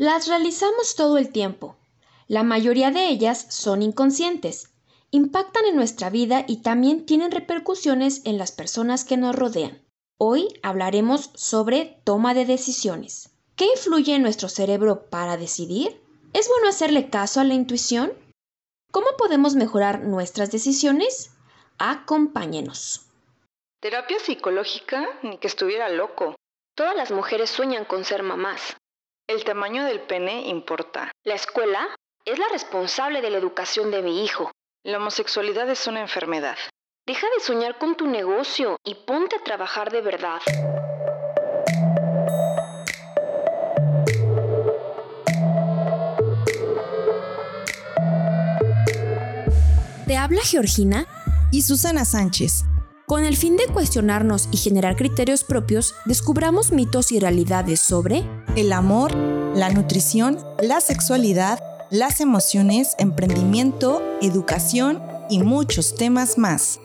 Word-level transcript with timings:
Las 0.00 0.28
realizamos 0.28 0.94
todo 0.94 1.18
el 1.18 1.30
tiempo. 1.30 1.76
La 2.26 2.42
mayoría 2.42 2.90
de 2.90 3.08
ellas 3.08 3.46
son 3.50 3.82
inconscientes, 3.82 4.70
impactan 5.10 5.66
en 5.66 5.76
nuestra 5.76 6.08
vida 6.08 6.46
y 6.48 6.62
también 6.62 7.04
tienen 7.04 7.30
repercusiones 7.30 8.22
en 8.24 8.38
las 8.38 8.50
personas 8.50 9.04
que 9.04 9.18
nos 9.18 9.36
rodean. 9.36 9.84
Hoy 10.16 10.58
hablaremos 10.62 11.28
sobre 11.34 12.00
toma 12.02 12.32
de 12.32 12.46
decisiones. 12.46 13.28
¿Qué 13.56 13.66
influye 13.66 14.14
en 14.14 14.22
nuestro 14.22 14.48
cerebro 14.48 15.10
para 15.10 15.36
decidir? 15.36 16.00
¿Es 16.32 16.48
bueno 16.48 16.70
hacerle 16.70 17.10
caso 17.10 17.38
a 17.40 17.44
la 17.44 17.52
intuición? 17.52 18.14
¿Cómo 18.90 19.08
podemos 19.18 19.54
mejorar 19.54 20.00
nuestras 20.00 20.50
decisiones? 20.50 21.32
Acompáñenos. 21.76 23.04
Terapia 23.82 24.18
psicológica, 24.18 25.06
ni 25.22 25.36
que 25.36 25.48
estuviera 25.48 25.90
loco. 25.90 26.36
Todas 26.74 26.96
las 26.96 27.10
mujeres 27.10 27.50
sueñan 27.50 27.84
con 27.84 28.06
ser 28.06 28.22
mamás. 28.22 28.79
El 29.30 29.44
tamaño 29.44 29.84
del 29.84 30.00
pene 30.00 30.48
importa. 30.48 31.12
La 31.22 31.36
escuela 31.36 31.86
es 32.24 32.36
la 32.36 32.48
responsable 32.50 33.22
de 33.22 33.30
la 33.30 33.38
educación 33.38 33.92
de 33.92 34.02
mi 34.02 34.24
hijo. 34.24 34.50
La 34.84 34.96
homosexualidad 34.96 35.70
es 35.70 35.86
una 35.86 36.00
enfermedad. 36.00 36.56
Deja 37.06 37.28
de 37.36 37.44
soñar 37.44 37.78
con 37.78 37.94
tu 37.94 38.08
negocio 38.08 38.76
y 38.84 38.96
ponte 38.96 39.36
a 39.36 39.44
trabajar 39.44 39.92
de 39.92 40.00
verdad. 40.00 40.40
Te 50.08 50.16
habla 50.16 50.40
Georgina 50.42 51.06
y 51.52 51.62
Susana 51.62 52.04
Sánchez. 52.04 52.64
Con 53.10 53.24
el 53.24 53.36
fin 53.36 53.56
de 53.56 53.66
cuestionarnos 53.66 54.48
y 54.52 54.56
generar 54.56 54.94
criterios 54.94 55.42
propios, 55.42 55.96
descubramos 56.04 56.70
mitos 56.70 57.10
y 57.10 57.18
realidades 57.18 57.80
sobre 57.80 58.22
el 58.54 58.72
amor, 58.72 59.12
la 59.52 59.68
nutrición, 59.68 60.38
la 60.62 60.80
sexualidad, 60.80 61.58
las 61.90 62.20
emociones, 62.20 62.94
emprendimiento, 63.00 64.00
educación 64.22 65.02
y 65.28 65.42
muchos 65.42 65.96
temas 65.96 66.38
más. 66.38 66.80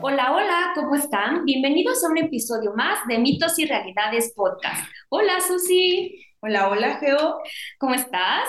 Hola, 0.00 0.32
hola, 0.34 0.72
¿cómo 0.74 0.96
están? 0.96 1.44
Bienvenidos 1.44 2.02
a 2.02 2.08
un 2.08 2.18
episodio 2.18 2.72
más 2.74 3.06
de 3.06 3.20
Mitos 3.20 3.56
y 3.60 3.66
Realidades 3.66 4.32
Podcast. 4.34 4.84
Hola, 5.10 5.34
Susi. 5.46 6.31
Hola, 6.44 6.68
hola, 6.70 6.96
Geo. 6.96 7.38
¿Cómo 7.78 7.94
estás? 7.94 8.48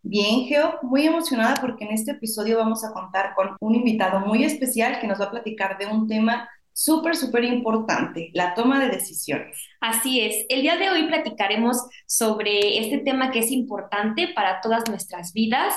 Bien, 0.00 0.46
Geo, 0.46 0.78
muy 0.80 1.06
emocionada 1.06 1.56
porque 1.60 1.84
en 1.84 1.92
este 1.92 2.12
episodio 2.12 2.56
vamos 2.56 2.82
a 2.82 2.94
contar 2.94 3.34
con 3.34 3.58
un 3.60 3.74
invitado 3.74 4.20
muy 4.20 4.42
especial 4.42 4.98
que 5.00 5.06
nos 5.06 5.20
va 5.20 5.26
a 5.26 5.30
platicar 5.30 5.76
de 5.76 5.84
un 5.84 6.08
tema 6.08 6.48
súper, 6.72 7.14
súper 7.14 7.44
importante, 7.44 8.30
la 8.32 8.54
toma 8.54 8.80
de 8.80 8.88
decisiones. 8.88 9.54
Así 9.82 10.22
es, 10.22 10.46
el 10.48 10.62
día 10.62 10.78
de 10.78 10.88
hoy 10.88 11.08
platicaremos 11.08 11.76
sobre 12.06 12.78
este 12.78 13.00
tema 13.00 13.30
que 13.30 13.40
es 13.40 13.50
importante 13.50 14.28
para 14.34 14.62
todas 14.62 14.88
nuestras 14.88 15.34
vidas. 15.34 15.74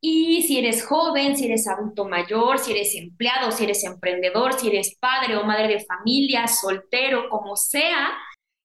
Y 0.00 0.42
si 0.42 0.60
eres 0.60 0.86
joven, 0.86 1.36
si 1.36 1.46
eres 1.46 1.66
adulto 1.66 2.04
mayor, 2.04 2.60
si 2.60 2.70
eres 2.70 2.94
empleado, 2.94 3.50
si 3.50 3.64
eres 3.64 3.82
emprendedor, 3.82 4.52
si 4.52 4.68
eres 4.68 4.96
padre 5.00 5.36
o 5.36 5.44
madre 5.44 5.66
de 5.66 5.84
familia, 5.84 6.46
soltero, 6.46 7.28
como 7.28 7.56
sea, 7.56 8.10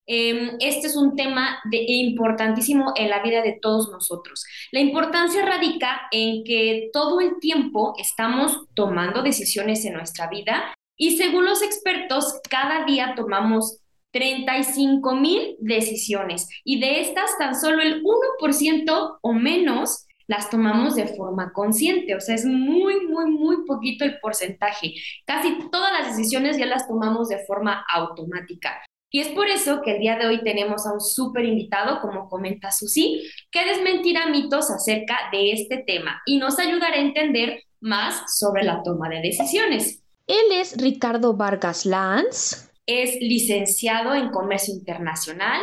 este 0.06 0.86
es 0.86 0.96
un 0.96 1.16
tema 1.16 1.58
de, 1.70 1.84
importantísimo 1.86 2.92
en 2.94 3.10
la 3.10 3.22
vida 3.22 3.42
de 3.42 3.58
todos 3.60 3.90
nosotros. 3.90 4.44
La 4.72 4.80
importancia 4.80 5.44
radica 5.44 6.02
en 6.10 6.44
que 6.44 6.90
todo 6.92 7.20
el 7.20 7.38
tiempo 7.40 7.94
estamos 7.98 8.66
tomando 8.74 9.22
decisiones 9.22 9.84
en 9.84 9.94
nuestra 9.94 10.28
vida 10.28 10.74
y 10.96 11.16
según 11.16 11.44
los 11.44 11.62
expertos, 11.62 12.40
cada 12.48 12.84
día 12.84 13.14
tomamos 13.16 13.80
35 14.12 15.14
mil 15.16 15.56
decisiones 15.58 16.48
y 16.64 16.80
de 16.80 17.00
estas 17.00 17.36
tan 17.38 17.54
solo 17.54 17.82
el 17.82 18.02
1% 18.02 19.18
o 19.20 19.32
menos 19.32 20.06
las 20.28 20.50
tomamos 20.50 20.96
de 20.96 21.06
forma 21.06 21.52
consciente, 21.52 22.16
o 22.16 22.20
sea, 22.20 22.34
es 22.34 22.44
muy, 22.44 23.06
muy, 23.06 23.30
muy 23.30 23.64
poquito 23.64 24.04
el 24.04 24.18
porcentaje. 24.18 24.94
Casi 25.24 25.56
todas 25.70 25.92
las 25.92 26.16
decisiones 26.16 26.58
ya 26.58 26.66
las 26.66 26.88
tomamos 26.88 27.28
de 27.28 27.44
forma 27.46 27.84
automática. 27.92 28.80
Y 29.16 29.20
es 29.20 29.28
por 29.28 29.48
eso 29.48 29.80
que 29.82 29.92
el 29.92 30.00
día 30.00 30.18
de 30.18 30.26
hoy 30.26 30.44
tenemos 30.44 30.86
a 30.86 30.92
un 30.92 31.00
súper 31.00 31.46
invitado, 31.46 32.02
como 32.02 32.28
comenta 32.28 32.70
Susi, 32.70 33.26
que 33.50 33.64
desmentirá 33.64 34.26
mitos 34.26 34.70
acerca 34.70 35.16
de 35.32 35.52
este 35.52 35.78
tema 35.86 36.20
y 36.26 36.36
nos 36.36 36.58
ayudará 36.58 36.96
a 36.96 37.00
entender 37.00 37.62
más 37.80 38.38
sobre 38.38 38.62
la 38.62 38.82
toma 38.82 39.08
de 39.08 39.22
decisiones. 39.22 40.04
Él 40.26 40.52
es 40.52 40.76
Ricardo 40.76 41.32
Vargas 41.34 41.86
Lanz. 41.86 42.70
Es 42.84 43.16
licenciado 43.18 44.14
en 44.14 44.28
Comercio 44.28 44.74
Internacional 44.74 45.62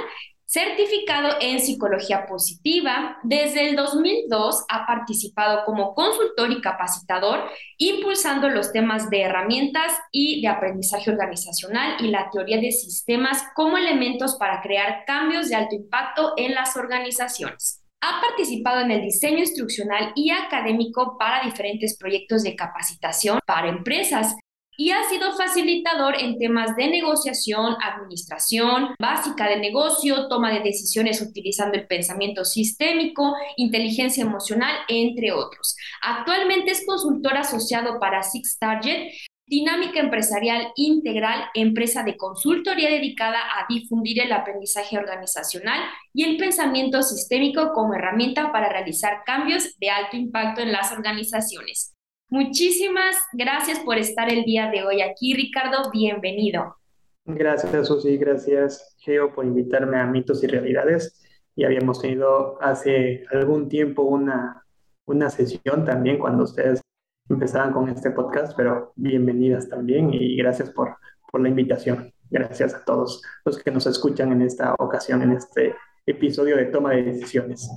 certificado 0.54 1.38
en 1.42 1.60
psicología 1.60 2.28
positiva. 2.28 3.18
Desde 3.24 3.70
el 3.70 3.76
2002 3.76 4.66
ha 4.70 4.86
participado 4.86 5.66
como 5.66 5.96
consultor 5.96 6.52
y 6.52 6.62
capacitador, 6.62 7.50
impulsando 7.80 8.50
los 8.50 8.72
temas 8.72 9.10
de 9.10 9.22
herramientas 9.22 9.92
y 10.12 10.44
de 10.44 10.50
aprendizaje 10.50 11.10
organizacional 11.10 11.96
y 12.00 12.10
la 12.10 12.30
teoría 12.30 12.58
de 12.58 12.72
sistemas 12.72 13.44
como 13.56 13.80
elementos 13.80 14.36
para 14.36 14.62
crear 14.62 15.06
cambios 15.08 15.50
de 15.50 15.56
alto 15.56 15.74
impacto 15.74 16.34
en 16.38 16.54
las 16.54 16.78
organizaciones. 16.78 17.82
Ha 18.02 18.22
participado 18.22 18.82
en 18.82 18.92
el 18.92 19.02
diseño 19.02 19.40
instruccional 19.40 20.12
y 20.14 20.30
académico 20.30 21.18
para 21.18 21.46
diferentes 21.46 21.98
proyectos 21.98 22.44
de 22.44 22.56
capacitación 22.56 23.40
para 23.48 23.70
empresas, 23.70 24.36
y 24.78 24.92
ha 24.92 25.04
sido 25.04 25.34
facilitador 25.34 26.16
en 26.20 26.38
temas 26.38 26.76
de 26.76 26.88
negociación, 26.88 27.76
administración 27.82 28.96
básica 29.00 29.48
de 29.48 29.58
negocio, 29.58 30.28
toma 30.28 30.52
de 30.52 30.62
decisiones 30.62 31.22
utilizando 31.22 31.78
el 31.78 31.88
pensamiento 31.88 32.46
sistémico, 32.46 33.36
inteligencia 33.58 34.24
emocional, 34.24 34.76
entre 34.88 35.32
otros. 35.32 35.76
Actualmente 36.02 36.72
es 36.72 36.86
consultor 36.86 37.38
asociado 37.38 38.00
para 38.00 38.24
Six 38.24 38.58
Target, 38.60 39.12
Dinámica 39.46 40.00
Empresarial 40.00 40.72
Integral, 40.76 41.50
empresa 41.54 42.04
de 42.04 42.16
consultoría 42.18 42.90
dedicada 42.90 43.38
a 43.38 43.66
difundir 43.68 44.22
el 44.22 44.32
aprendizaje 44.32 44.98
organizacional 44.98 45.82
y 46.14 46.24
el 46.24 46.38
pensamiento 46.38 47.04
sistémico 47.04 47.74
como 47.74 47.94
herramienta 47.94 48.52
para 48.52 48.70
realizar 48.70 49.24
cambios 49.26 49.78
de 49.80 49.90
alto 49.90 50.16
impacto 50.16 50.62
en 50.62 50.72
las 50.72 50.92
organizaciones. 50.92 51.94
Muchísimas 52.30 53.16
gracias 53.34 53.80
por 53.80 53.98
estar 53.98 54.32
el 54.32 54.44
día 54.44 54.70
de 54.72 54.84
hoy 54.84 55.02
aquí, 55.02 55.34
Ricardo. 55.34 55.92
Bienvenido. 55.92 56.78
Gracias, 57.26 57.88
Susi. 57.88 58.18
Gracias, 58.18 58.96
Geo, 59.00 59.34
por 59.34 59.46
invitarme 59.46 59.98
a 59.98 60.06
Mitos 60.06 60.44
y 60.44 60.48
Realidades. 60.48 61.22
Y 61.56 61.64
habíamos 61.64 62.02
tenido 62.02 62.62
hace 62.62 63.26
algún 63.32 63.70
tiempo 63.70 64.02
una, 64.02 64.66
una 65.06 65.30
sesión 65.30 65.86
también 65.86 66.18
cuando 66.18 66.44
ustedes 66.44 66.82
empezaban 67.30 67.72
con 67.72 67.90
este 67.90 68.12
podcast, 68.12 68.54
pero 68.58 68.94
bienvenidas 68.96 69.70
también 69.70 70.14
y 70.14 70.36
gracias 70.36 70.70
por, 70.72 70.98
por 71.32 71.42
la 71.42 71.50
invitación. 71.50 72.12
Gracias 72.30 72.74
a 72.74 72.84
todos 72.84 73.22
los 73.46 73.62
que 73.62 73.72
nos 73.72 73.86
escuchan 73.86 74.32
en 74.32 74.42
esta 74.42 74.74
ocasión, 74.80 75.22
en 75.22 75.34
este 75.34 75.76
episodio 76.06 76.58
de 76.58 76.66
toma 76.66 76.92
de 76.92 77.04
decisiones. 77.04 77.70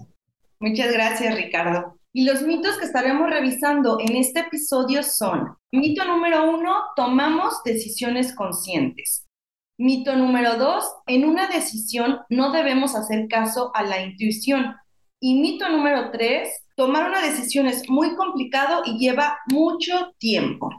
Muchas 0.58 0.92
gracias, 0.92 1.36
Ricardo. 1.36 1.95
Y 2.16 2.24
los 2.24 2.40
mitos 2.40 2.78
que 2.78 2.86
estaremos 2.86 3.28
revisando 3.28 3.98
en 4.00 4.16
este 4.16 4.40
episodio 4.40 5.02
son, 5.02 5.54
mito 5.70 6.02
número 6.06 6.50
uno, 6.50 6.74
tomamos 6.96 7.62
decisiones 7.62 8.34
conscientes. 8.34 9.26
Mito 9.76 10.16
número 10.16 10.56
dos, 10.56 10.90
en 11.06 11.26
una 11.26 11.46
decisión 11.46 12.20
no 12.30 12.52
debemos 12.52 12.94
hacer 12.94 13.28
caso 13.28 13.70
a 13.74 13.82
la 13.82 14.02
intuición. 14.02 14.76
Y 15.20 15.38
mito 15.42 15.68
número 15.68 16.10
tres, 16.10 16.64
tomar 16.74 17.06
una 17.06 17.20
decisión 17.20 17.66
es 17.66 17.86
muy 17.90 18.16
complicado 18.16 18.80
y 18.86 18.96
lleva 18.96 19.36
mucho 19.52 20.14
tiempo. 20.16 20.70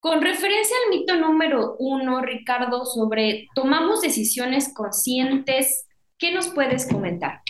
Con 0.00 0.22
referencia 0.22 0.74
al 0.82 0.98
mito 0.98 1.14
número 1.14 1.76
uno, 1.78 2.20
Ricardo, 2.20 2.84
sobre 2.84 3.46
tomamos 3.54 4.00
decisiones 4.00 4.74
conscientes, 4.74 5.86
¿qué 6.18 6.32
nos 6.32 6.48
puedes 6.48 6.88
comentar? 6.88 7.42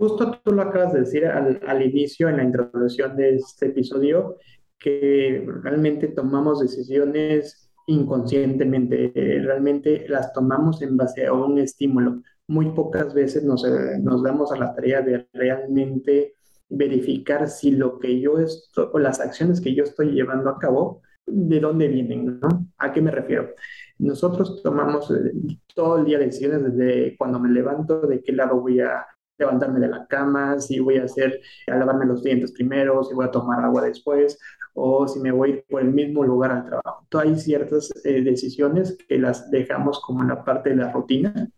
Justo 0.00 0.40
tú 0.42 0.52
lo 0.52 0.62
acabas 0.62 0.94
de 0.94 1.00
decir 1.00 1.26
al, 1.26 1.60
al, 1.66 1.82
inicio, 1.82 2.30
en 2.30 2.38
la 2.38 2.44
introducción 2.44 3.14
de 3.16 3.34
este 3.34 3.66
episodio, 3.66 4.38
que 4.78 5.46
realmente 5.62 6.08
tomamos 6.08 6.58
decisiones 6.60 7.70
inconscientemente, 7.86 9.12
realmente 9.14 10.06
las 10.08 10.32
tomamos 10.32 10.80
en 10.80 10.96
base 10.96 11.26
a 11.26 11.34
un 11.34 11.58
estímulo. 11.58 12.22
Muy 12.48 12.70
pocas 12.70 13.12
veces 13.12 13.44
nos, 13.44 13.62
nos 14.00 14.22
damos 14.22 14.50
a 14.52 14.56
la 14.56 14.74
tarea 14.74 15.02
de 15.02 15.28
realmente 15.34 16.32
verificar 16.70 17.46
si 17.46 17.72
lo 17.72 17.98
que 17.98 18.22
yo 18.22 18.38
estoy, 18.38 18.86
o 18.94 18.98
las 18.98 19.20
acciones 19.20 19.60
que 19.60 19.74
yo 19.74 19.84
estoy 19.84 20.12
llevando 20.12 20.48
a 20.48 20.58
cabo, 20.58 21.02
de 21.26 21.60
dónde 21.60 21.88
vienen, 21.88 22.40
¿no? 22.40 22.48
¿A 22.78 22.90
qué 22.90 23.02
me 23.02 23.10
refiero? 23.10 23.50
Nosotros 23.98 24.62
tomamos 24.62 25.10
eh, 25.10 25.58
todo 25.74 25.98
el 25.98 26.06
día 26.06 26.18
decisiones 26.18 26.74
desde 26.74 27.18
cuando 27.18 27.38
me 27.38 27.50
levanto, 27.50 28.00
de 28.06 28.22
qué 28.22 28.32
lado 28.32 28.62
voy 28.62 28.80
a 28.80 29.04
levantarme 29.40 29.80
de 29.80 29.88
la 29.88 30.06
cama, 30.06 30.60
si 30.60 30.78
voy 30.78 30.98
a 30.98 31.04
hacer, 31.04 31.40
a 31.66 31.76
lavarme 31.76 32.06
los 32.06 32.22
dientes 32.22 32.52
primero, 32.52 33.02
si 33.02 33.14
voy 33.14 33.26
a 33.26 33.30
tomar 33.30 33.64
agua 33.64 33.82
después, 33.82 34.38
o 34.74 35.08
si 35.08 35.20
me 35.20 35.32
voy 35.32 35.64
por 35.68 35.82
el 35.82 35.92
mismo 35.92 36.22
lugar 36.24 36.52
al 36.52 36.64
trabajo. 36.64 37.00
Entonces, 37.02 37.30
hay 37.30 37.38
ciertas 37.38 37.92
eh, 38.04 38.22
decisiones 38.22 38.96
que 39.08 39.18
las 39.18 39.50
dejamos 39.50 40.00
como 40.00 40.22
en 40.22 40.28
la 40.28 40.44
parte 40.44 40.70
de 40.70 40.76
la 40.76 40.92
rutina 40.92 41.48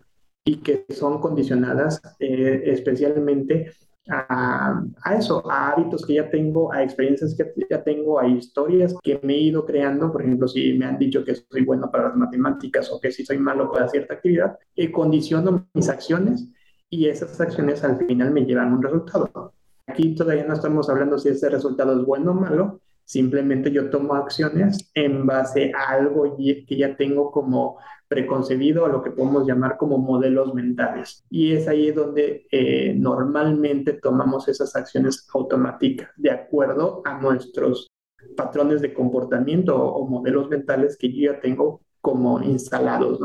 y 0.44 0.56
que 0.56 0.87
son 0.90 1.20
condicionadas 1.20 2.00
eh, 2.19 2.62
especialmente 2.67 3.70
a, 4.08 4.82
a, 5.05 5.14
eso, 5.17 5.49
a 5.49 5.70
hábitos 5.70 6.05
que 6.05 6.14
ya 6.14 6.29
tengo, 6.29 6.73
a 6.73 6.82
experiencias 6.82 7.37
que 7.37 7.52
ya 7.70 7.82
tengo, 7.84 8.19
a 8.19 8.26
historias 8.26 8.94
que 9.02 9.20
me 9.23 9.34
he 9.34 9.40
ido 9.40 9.64
creando. 9.64 10.11
Por 10.11 10.23
ejemplo, 10.23 10.49
si 10.49 10.73
me 10.75 10.87
han 10.87 10.99
dicho 10.99 11.25
que 11.25 11.34
soy 11.34 11.64
bueno 11.64 11.90
para 11.90 12.08
las 12.08 12.17
matemáticas 12.17 12.90
o 12.90 13.00
que 13.00 13.12
si 13.12 13.25
soy 13.25 13.38
malo 13.38 13.70
para 13.70 13.88
cierta 13.88 14.14
actividad, 14.14 14.58
eh, 14.75 14.90
condiciono 14.90 15.69
mis 15.75 15.88
acciones 15.88 16.49
y 16.93 17.09
esas 17.09 17.41
acciones 17.41 17.83
al 17.83 17.99
final 18.06 18.31
me 18.31 18.44
llevan 18.44 18.73
un 18.73 18.83
resultado. 18.83 19.53
Aquí 19.89 20.15
todavía 20.15 20.44
no 20.44 20.55
estamos 20.55 20.89
hablando 20.89 21.19
si 21.19 21.31
ese 21.31 21.49
resultado 21.49 21.99
es 21.99 22.06
bueno 22.06 22.31
o 22.31 22.35
malo, 22.35 22.81
Simplemente 23.05 23.71
yo 23.71 23.91
tomo 23.91 24.15
acciones 24.15 24.91
en 24.94 25.27
base 25.27 25.73
a 25.75 25.91
algo 25.91 26.37
que 26.37 26.77
ya 26.77 26.97
tengo 26.97 27.31
como 27.31 27.79
preconcebido, 28.09 28.87
a 28.87 28.89
lo 28.89 29.03
que 29.03 29.11
podemos 29.11 29.47
llamar 29.47 29.77
como 29.77 29.99
modelos 29.99 30.55
mentales. 30.55 31.25
Y 31.29 31.53
es 31.53 31.67
ahí 31.69 31.91
donde 31.91 32.47
eh, 32.50 32.94
normalmente 32.97 33.94
tomamos 33.94 34.49
esas 34.49 34.77
acciones 34.77 35.27
automáticas, 35.35 36.11
de 36.17 36.31
acuerdo 36.31 37.03
a 37.05 37.19
nuestros 37.19 37.89
patrones 38.37 38.81
de 38.81 38.94
comportamiento 38.94 39.77
o, 39.77 40.06
modelos 40.06 40.49
mentales 40.49 40.97
que 40.97 41.12
yo 41.12 41.33
ya 41.33 41.41
tengo 41.41 41.81
como 42.00 42.41
instalados. 42.43 43.19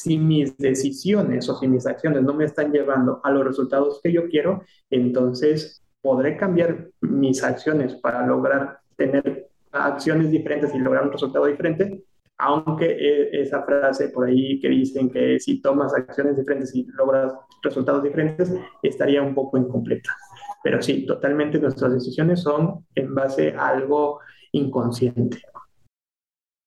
Si 0.00 0.16
mis 0.16 0.56
decisiones 0.56 1.46
o 1.50 1.58
si 1.58 1.68
mis 1.68 1.86
acciones 1.86 2.22
no 2.22 2.32
me 2.32 2.46
están 2.46 2.72
llevando 2.72 3.20
a 3.22 3.30
los 3.30 3.44
resultados 3.44 4.00
que 4.02 4.10
yo 4.10 4.30
quiero, 4.30 4.62
entonces 4.88 5.84
podré 6.00 6.38
cambiar 6.38 6.88
mis 7.02 7.44
acciones 7.44 7.96
para 7.96 8.26
lograr 8.26 8.78
tener 8.96 9.50
acciones 9.70 10.30
diferentes 10.30 10.74
y 10.74 10.78
lograr 10.78 11.04
un 11.04 11.12
resultado 11.12 11.44
diferente, 11.44 12.02
aunque 12.38 12.86
e, 12.86 13.42
esa 13.42 13.62
frase 13.62 14.08
por 14.08 14.26
ahí 14.26 14.58
que 14.58 14.70
dicen 14.70 15.10
que 15.10 15.38
si 15.38 15.60
tomas 15.60 15.92
acciones 15.92 16.34
diferentes 16.34 16.74
y 16.74 16.86
logras 16.94 17.34
resultados 17.62 18.02
diferentes, 18.02 18.54
estaría 18.82 19.20
un 19.20 19.34
poco 19.34 19.58
incompleta. 19.58 20.16
Pero 20.64 20.80
sí, 20.80 21.04
totalmente 21.04 21.58
nuestras 21.58 21.92
decisiones 21.92 22.40
son 22.40 22.86
en 22.94 23.14
base 23.14 23.52
a 23.52 23.68
algo 23.68 24.20
inconsciente. 24.52 25.42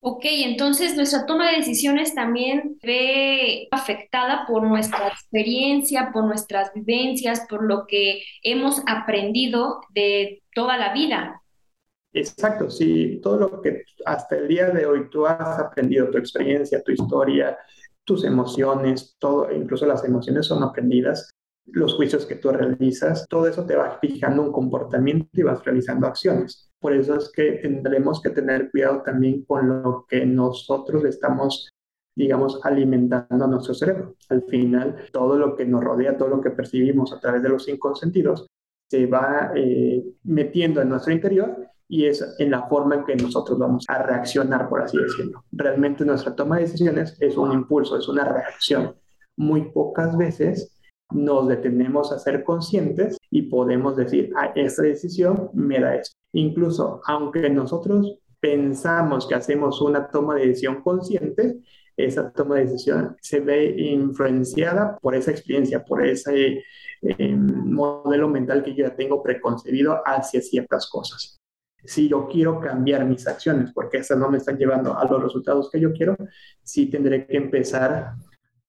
Ok, 0.06 0.26
entonces 0.26 0.98
nuestra 0.98 1.26
toma 1.26 1.50
de 1.50 1.60
decisiones 1.60 2.14
también 2.14 2.78
ve 2.84 3.70
afectada 3.72 4.46
por 4.46 4.62
nuestra 4.64 5.08
experiencia, 5.08 6.12
por 6.12 6.26
nuestras 6.26 6.74
vivencias, 6.74 7.46
por 7.50 7.64
lo 7.64 7.88
que 7.88 8.22
hemos 8.44 8.82
aprendido 8.86 9.80
de 9.94 10.44
toda 10.54 10.78
la 10.78 10.94
vida. 10.94 11.42
Exacto, 12.12 12.70
sí, 12.70 13.22
todo 13.24 13.38
lo 13.38 13.62
que 13.62 13.84
hasta 14.06 14.36
el 14.36 14.50
día 14.50 14.72
de 14.72 14.86
hoy 14.86 15.10
tú 15.10 15.26
has 15.26 15.58
aprendido, 15.58 16.12
tu 16.12 16.18
experiencia, 16.18 16.84
tu 16.84 16.92
historia, 16.92 17.58
tus 18.04 18.26
emociones, 18.26 19.16
todo, 19.18 19.50
incluso 19.54 19.86
las 19.86 20.04
emociones 20.04 20.48
son 20.48 20.64
aprendidas, 20.64 21.30
los 21.68 21.94
juicios 21.94 22.26
que 22.26 22.36
tú 22.36 22.52
realizas, 22.52 23.26
todo 23.30 23.48
eso 23.48 23.66
te 23.66 23.78
va 23.78 24.00
fijando 24.02 24.42
un 24.42 24.52
comportamiento 24.52 25.30
y 25.32 25.44
vas 25.44 25.64
realizando 25.64 26.08
acciones. 26.08 26.73
Por 26.84 26.92
eso 26.92 27.16
es 27.16 27.32
que 27.32 27.54
tendremos 27.54 28.22
que 28.22 28.30
tener 28.30 28.70
cuidado 28.70 29.04
también 29.04 29.46
con 29.46 29.70
lo 29.70 30.06
que 30.06 30.26
nosotros 30.26 31.06
estamos, 31.06 31.70
digamos, 32.14 32.60
alimentando 32.62 33.46
a 33.46 33.48
nuestro 33.48 33.74
cerebro. 33.74 34.16
Al 34.28 34.44
final, 34.44 34.98
todo 35.14 35.38
lo 35.38 35.56
que 35.56 35.66
nos 35.66 35.82
rodea, 35.82 36.18
todo 36.18 36.28
lo 36.28 36.42
que 36.42 36.50
percibimos 36.50 37.14
a 37.14 37.22
través 37.22 37.42
de 37.42 37.48
los 37.48 37.64
cinco 37.64 37.96
sentidos, 37.96 38.48
se 38.92 39.06
va 39.06 39.54
eh, 39.56 40.04
metiendo 40.26 40.82
en 40.82 40.90
nuestro 40.90 41.14
interior 41.14 41.56
y 41.88 42.04
es 42.04 42.36
en 42.38 42.52
la 42.52 42.64
forma 42.64 42.96
en 42.96 43.06
que 43.06 43.16
nosotros 43.16 43.58
vamos 43.58 43.86
a 43.88 44.04
reaccionar, 44.04 44.68
por 44.68 44.82
así 44.82 44.98
decirlo. 44.98 45.46
Realmente 45.54 46.04
nuestra 46.04 46.36
toma 46.36 46.58
de 46.58 46.64
decisiones 46.64 47.16
es 47.22 47.38
un 47.38 47.54
impulso, 47.54 47.98
es 47.98 48.10
una 48.10 48.26
reacción. 48.26 48.94
Muy 49.38 49.72
pocas 49.72 50.18
veces 50.18 50.73
nos 51.14 51.48
detenemos 51.48 52.12
a 52.12 52.20
ser 52.20 52.44
conscientes 52.44 53.18
y 53.30 53.44
podemos 53.44 53.96
decir, 53.96 54.32
ah, 54.36 54.52
esta 54.56 54.84
decisión 54.84 55.50
me 55.54 55.80
da 55.80 55.96
esto. 55.96 56.16
Incluso 56.34 57.02
aunque 57.06 57.50
nosotros 57.50 58.20
pensamos 58.40 59.28
que 59.28 59.36
hacemos 59.36 59.82
una 59.82 60.10
toma 60.10 60.36
de 60.36 60.48
decisión 60.48 60.82
consciente, 60.82 61.60
esa 61.96 62.32
toma 62.32 62.56
de 62.56 62.66
decisión 62.66 63.16
se 63.22 63.40
ve 63.40 63.76
influenciada 63.78 64.98
por 65.00 65.16
esa 65.16 65.32
experiencia, 65.32 65.84
por 65.86 66.06
ese 66.06 66.64
eh, 67.02 67.36
modelo 67.36 68.28
mental 68.28 68.64
que 68.64 68.74
yo 68.74 68.86
ya 68.86 68.96
tengo 68.96 69.22
preconcebido 69.22 70.02
hacia 70.06 70.42
ciertas 70.42 70.90
cosas. 70.90 71.40
Si 71.86 72.08
yo 72.08 72.28
quiero 72.28 72.60
cambiar 72.60 73.06
mis 73.06 73.28
acciones 73.28 73.72
porque 73.74 73.98
esas 73.98 74.18
no 74.18 74.30
me 74.30 74.38
están 74.38 74.58
llevando 74.58 74.98
a 74.98 75.06
los 75.06 75.22
resultados 75.22 75.70
que 75.70 75.80
yo 75.80 75.92
quiero, 75.92 76.16
sí 76.62 76.88
tendré 76.90 77.28
que 77.28 77.38
empezar 77.38 78.14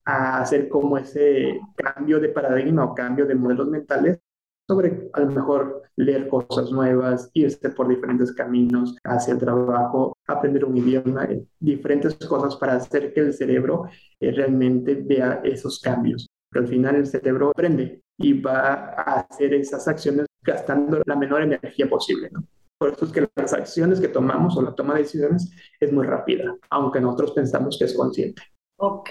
a 0.04 0.40
hacer 0.40 0.68
como 0.68 0.98
ese 0.98 1.60
cambio 1.76 2.20
de 2.20 2.28
paradigma 2.28 2.84
o 2.84 2.94
cambio 2.94 3.26
de 3.26 3.34
modelos 3.34 3.68
mentales 3.68 4.18
sobre 4.66 5.10
a 5.12 5.20
lo 5.20 5.26
mejor 5.26 5.82
leer 5.96 6.28
cosas 6.28 6.70
nuevas, 6.70 7.30
irse 7.34 7.68
por 7.70 7.88
diferentes 7.88 8.32
caminos 8.32 8.96
hacia 9.04 9.34
el 9.34 9.38
trabajo, 9.38 10.16
aprender 10.26 10.64
un 10.64 10.76
idioma, 10.76 11.24
eh, 11.24 11.44
diferentes 11.60 12.14
cosas 12.26 12.56
para 12.56 12.74
hacer 12.74 13.12
que 13.12 13.20
el 13.20 13.34
cerebro 13.34 13.84
eh, 14.20 14.32
realmente 14.32 14.94
vea 14.94 15.40
esos 15.44 15.80
cambios. 15.80 16.26
Pero 16.50 16.64
al 16.64 16.70
final 16.70 16.96
el 16.96 17.06
cerebro 17.06 17.50
aprende 17.50 18.02
y 18.18 18.40
va 18.40 18.94
a 18.96 19.20
hacer 19.20 19.54
esas 19.54 19.86
acciones 19.86 20.26
gastando 20.42 21.02
la 21.04 21.16
menor 21.16 21.42
energía 21.42 21.88
posible. 21.88 22.30
¿no? 22.32 22.44
Por 22.78 22.92
eso 22.92 23.04
es 23.04 23.12
que 23.12 23.28
las 23.34 23.52
acciones 23.52 24.00
que 24.00 24.08
tomamos 24.08 24.56
o 24.56 24.62
la 24.62 24.74
toma 24.74 24.94
de 24.94 25.00
decisiones 25.00 25.50
es 25.80 25.92
muy 25.92 26.06
rápida, 26.06 26.56
aunque 26.70 27.00
nosotros 27.00 27.32
pensamos 27.32 27.76
que 27.78 27.86
es 27.86 27.94
consciente. 27.94 28.42
Ok, 28.76 29.10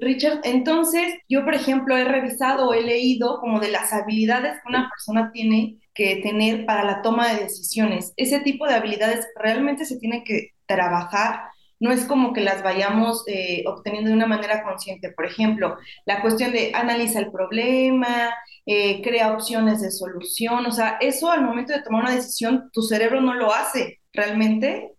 Richard, 0.00 0.40
entonces 0.42 1.14
yo, 1.28 1.44
por 1.44 1.54
ejemplo, 1.54 1.96
he 1.96 2.04
revisado 2.04 2.68
o 2.68 2.74
he 2.74 2.82
leído 2.82 3.38
como 3.40 3.60
de 3.60 3.70
las 3.70 3.92
habilidades 3.92 4.54
que 4.54 4.68
una 4.68 4.90
persona 4.90 5.30
tiene 5.32 5.78
que 5.94 6.16
tener 6.16 6.66
para 6.66 6.84
la 6.84 7.00
toma 7.00 7.32
de 7.32 7.44
decisiones. 7.44 8.12
Ese 8.16 8.40
tipo 8.40 8.66
de 8.66 8.74
habilidades 8.74 9.26
realmente 9.36 9.84
se 9.86 9.98
tiene 9.98 10.24
que 10.24 10.50
trabajar, 10.66 11.42
no 11.78 11.92
es 11.92 12.04
como 12.06 12.32
que 12.32 12.40
las 12.40 12.62
vayamos 12.62 13.22
eh, 13.28 13.62
obteniendo 13.66 14.10
de 14.10 14.16
una 14.16 14.26
manera 14.26 14.64
consciente. 14.64 15.12
Por 15.12 15.26
ejemplo, 15.26 15.76
la 16.06 16.20
cuestión 16.20 16.52
de 16.52 16.72
analiza 16.74 17.20
el 17.20 17.30
problema, 17.30 18.34
eh, 18.66 19.00
crea 19.02 19.32
opciones 19.32 19.80
de 19.80 19.90
solución, 19.92 20.66
o 20.66 20.72
sea, 20.72 20.98
eso 21.00 21.30
al 21.30 21.42
momento 21.44 21.72
de 21.72 21.82
tomar 21.82 22.02
una 22.04 22.14
decisión, 22.14 22.70
tu 22.72 22.82
cerebro 22.82 23.20
no 23.20 23.34
lo 23.34 23.52
hace 23.52 24.00
realmente. 24.12 24.92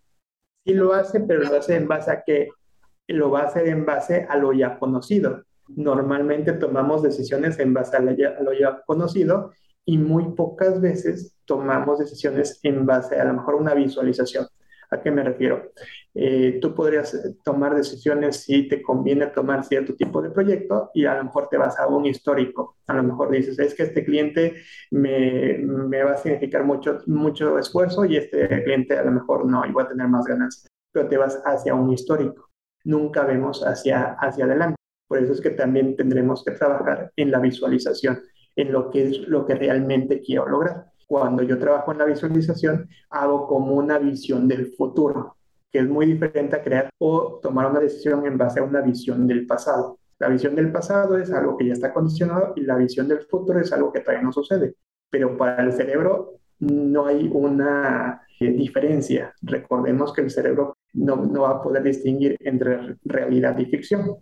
Sí 0.65 0.73
lo 0.73 0.93
hace, 0.93 1.19
pero 1.19 1.41
lo 1.41 1.57
hace 1.57 1.75
en 1.75 1.87
base 1.87 2.11
a 2.11 2.23
que 2.23 2.47
lo 3.07 3.31
va 3.31 3.41
a 3.41 3.45
hacer 3.45 3.67
en 3.67 3.85
base 3.85 4.25
a 4.29 4.37
lo 4.37 4.53
ya 4.53 4.77
conocido. 4.79 5.43
Normalmente 5.67 6.53
tomamos 6.53 7.03
decisiones 7.03 7.59
en 7.59 7.73
base 7.73 7.97
a, 7.97 7.99
lo 7.99 8.53
ya 8.53 8.81
conocido 8.85 9.51
y 9.83 9.97
muy 9.97 10.33
pocas 10.35 10.81
veces 10.81 11.35
tomamos 11.45 11.99
decisiones 11.99 12.59
en 12.63 12.85
base 12.85 13.19
a, 13.19 13.25
lo 13.25 13.33
mejor 13.33 13.55
una 13.55 13.73
visualización. 13.73 14.47
¿A 14.91 15.01
qué 15.01 15.09
me 15.09 15.23
refiero? 15.23 15.71
Eh, 16.13 16.59
tú 16.61 16.75
podrías 16.75 17.19
tomar 17.43 17.75
decisiones 17.75 18.43
si 18.43 18.67
te 18.67 18.83
conviene 18.83 19.27
tomar 19.27 19.63
cierto 19.65 19.95
tipo 19.95 20.21
de 20.21 20.29
proyecto 20.29 20.91
y 20.93 21.05
a 21.05 21.15
lo 21.15 21.23
mejor 21.25 21.49
te 21.49 21.57
vas 21.57 21.77
a 21.79 21.87
un 21.87 22.05
histórico. 22.05 22.77
A 22.85 22.93
lo 22.93 23.03
mejor 23.03 23.31
dices, 23.31 23.57
es 23.57 23.73
que 23.73 23.83
este 23.83 24.05
cliente 24.05 24.55
me, 24.91 25.57
me 25.57 26.03
va 26.03 26.11
a 26.11 26.17
significar 26.17 26.63
mucho, 26.63 26.99
mucho 27.07 27.57
esfuerzo 27.57 28.05
y 28.05 28.17
este 28.17 28.63
cliente 28.63 28.97
a 28.97 29.03
lo 29.03 29.11
mejor 29.11 29.45
no, 29.45 29.65
y 29.65 29.71
voy 29.71 29.83
a 29.83 29.87
tener 29.87 30.07
más 30.07 30.25
ganas. 30.25 30.67
Pero 30.91 31.07
te 31.09 31.17
vas 31.17 31.41
hacia 31.45 31.73
un 31.73 31.91
histórico 31.91 32.49
nunca 32.85 33.25
vemos 33.25 33.61
hacia, 33.65 34.15
hacia 34.19 34.45
adelante. 34.45 34.75
Por 35.07 35.19
eso 35.19 35.33
es 35.33 35.41
que 35.41 35.51
también 35.51 35.95
tendremos 35.95 36.43
que 36.43 36.51
trabajar 36.51 37.11
en 37.15 37.31
la 37.31 37.39
visualización, 37.39 38.21
en 38.55 38.71
lo 38.71 38.89
que 38.89 39.09
es 39.09 39.19
lo 39.27 39.45
que 39.45 39.55
realmente 39.55 40.21
quiero 40.21 40.47
lograr. 40.47 40.85
Cuando 41.07 41.43
yo 41.43 41.59
trabajo 41.59 41.91
en 41.91 41.99
la 41.99 42.05
visualización, 42.05 42.89
hago 43.09 43.45
como 43.47 43.75
una 43.75 43.99
visión 43.99 44.47
del 44.47 44.73
futuro, 44.73 45.35
que 45.71 45.79
es 45.79 45.87
muy 45.87 46.05
diferente 46.05 46.55
a 46.55 46.63
crear 46.63 46.89
o 46.97 47.39
tomar 47.41 47.69
una 47.69 47.79
decisión 47.79 48.25
en 48.25 48.37
base 48.37 48.59
a 48.59 48.63
una 48.63 48.81
visión 48.81 49.27
del 49.27 49.45
pasado. 49.45 49.99
La 50.17 50.29
visión 50.29 50.55
del 50.55 50.71
pasado 50.71 51.17
es 51.17 51.31
algo 51.31 51.57
que 51.57 51.67
ya 51.67 51.73
está 51.73 51.93
condicionado 51.93 52.53
y 52.55 52.61
la 52.61 52.77
visión 52.77 53.07
del 53.07 53.19
futuro 53.19 53.59
es 53.59 53.71
algo 53.73 53.91
que 53.91 53.99
todavía 53.99 54.23
no 54.23 54.31
sucede. 54.31 54.75
Pero 55.09 55.37
para 55.37 55.63
el 55.63 55.73
cerebro 55.73 56.39
no 56.59 57.05
hay 57.05 57.29
una 57.31 58.21
eh, 58.39 58.51
diferencia. 58.51 59.33
Recordemos 59.41 60.13
que 60.13 60.21
el 60.21 60.31
cerebro 60.31 60.77
no, 60.95 61.17
no 61.17 61.41
va 61.41 61.51
a 61.51 61.61
poder 61.61 61.83
distinguir 61.83 62.37
entre 62.41 62.97
realidad 63.03 63.57
y 63.57 63.65
ficción. 63.65 64.15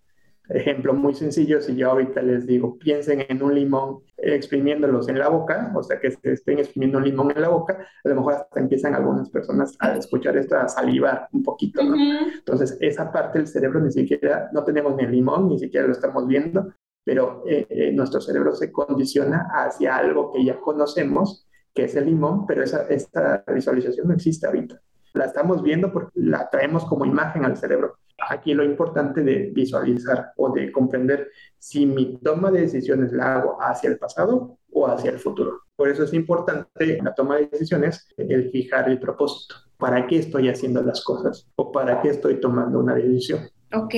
Ejemplo 0.49 0.93
muy 0.93 1.13
sencillo, 1.13 1.61
si 1.61 1.75
yo 1.75 1.91
ahorita 1.91 2.21
les 2.21 2.45
digo, 2.45 2.77
piensen 2.77 3.25
en 3.29 3.41
un 3.41 3.55
limón 3.55 3.99
exprimiéndolos 4.17 5.07
en 5.07 5.17
la 5.17 5.29
boca, 5.29 5.71
o 5.73 5.81
sea, 5.81 5.99
que 6.01 6.11
se 6.11 6.33
estén 6.33 6.59
exprimiendo 6.59 6.97
un 6.97 7.05
limón 7.05 7.31
en 7.31 7.41
la 7.41 7.47
boca, 7.47 7.87
a 8.03 8.09
lo 8.09 8.15
mejor 8.15 8.33
hasta 8.33 8.59
empiezan 8.59 8.93
algunas 8.93 9.29
personas 9.29 9.73
a 9.79 9.95
escuchar 9.95 10.35
esto, 10.35 10.57
a 10.57 10.67
salivar 10.67 11.29
un 11.31 11.43
poquito, 11.43 11.81
¿no? 11.81 11.95
Entonces, 12.35 12.77
esa 12.81 13.09
parte 13.09 13.39
del 13.39 13.47
cerebro 13.47 13.79
ni 13.79 13.91
siquiera, 13.91 14.49
no 14.51 14.65
tenemos 14.65 14.97
ni 14.97 15.03
el 15.03 15.11
limón, 15.11 15.47
ni 15.47 15.59
siquiera 15.59 15.87
lo 15.87 15.93
estamos 15.93 16.27
viendo, 16.27 16.73
pero 17.05 17.43
eh, 17.47 17.65
eh, 17.69 17.91
nuestro 17.93 18.19
cerebro 18.19 18.53
se 18.53 18.71
condiciona 18.71 19.47
hacia 19.53 19.95
algo 19.95 20.31
que 20.33 20.43
ya 20.43 20.59
conocemos, 20.59 21.47
que 21.73 21.85
es 21.85 21.95
el 21.95 22.05
limón, 22.05 22.45
pero 22.45 22.63
esa, 22.63 22.83
esta 22.87 23.45
visualización 23.47 24.09
no 24.09 24.13
existe 24.13 24.45
ahorita. 24.45 24.79
La 25.13 25.25
estamos 25.25 25.61
viendo 25.61 25.91
porque 25.91 26.11
la 26.15 26.49
traemos 26.49 26.85
como 26.85 27.05
imagen 27.05 27.45
al 27.45 27.57
cerebro. 27.57 27.97
Aquí 28.29 28.53
lo 28.53 28.63
importante 28.63 29.21
de 29.21 29.51
visualizar 29.53 30.33
o 30.37 30.51
de 30.51 30.71
comprender 30.71 31.29
si 31.57 31.85
mi 31.85 32.17
toma 32.17 32.51
de 32.51 32.61
decisiones 32.61 33.11
la 33.11 33.35
hago 33.35 33.57
hacia 33.61 33.89
el 33.89 33.97
pasado 33.97 34.57
o 34.71 34.87
hacia 34.87 35.11
el 35.11 35.19
futuro. 35.19 35.61
Por 35.75 35.89
eso 35.89 36.03
es 36.03 36.13
importante 36.13 36.97
en 36.97 37.05
la 37.05 37.13
toma 37.13 37.37
de 37.37 37.47
decisiones 37.47 38.07
el 38.17 38.49
fijar 38.51 38.89
el 38.89 38.99
propósito. 38.99 39.55
¿Para 39.77 40.07
qué 40.07 40.19
estoy 40.19 40.49
haciendo 40.49 40.81
las 40.81 41.03
cosas? 41.03 41.47
¿O 41.55 41.71
para 41.71 42.01
qué 42.01 42.09
estoy 42.09 42.39
tomando 42.39 42.79
una 42.79 42.95
decisión? 42.95 43.41
Ok, 43.75 43.95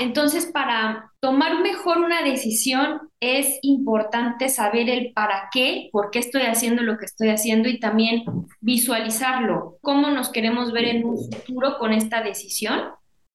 entonces 0.00 0.46
para 0.46 1.12
tomar 1.20 1.60
mejor 1.60 1.98
una 1.98 2.22
decisión 2.22 3.10
es 3.18 3.58
importante 3.62 4.48
saber 4.48 4.88
el 4.88 5.12
para 5.12 5.48
qué, 5.52 5.88
por 5.90 6.10
qué 6.10 6.20
estoy 6.20 6.42
haciendo 6.42 6.82
lo 6.82 6.96
que 6.96 7.06
estoy 7.06 7.30
haciendo 7.30 7.68
y 7.68 7.80
también 7.80 8.22
visualizarlo. 8.60 9.78
¿Cómo 9.80 10.10
nos 10.10 10.30
queremos 10.30 10.72
ver 10.72 10.84
en 10.84 11.04
un 11.04 11.18
futuro 11.18 11.76
con 11.78 11.92
esta 11.92 12.22
decisión? 12.22 12.80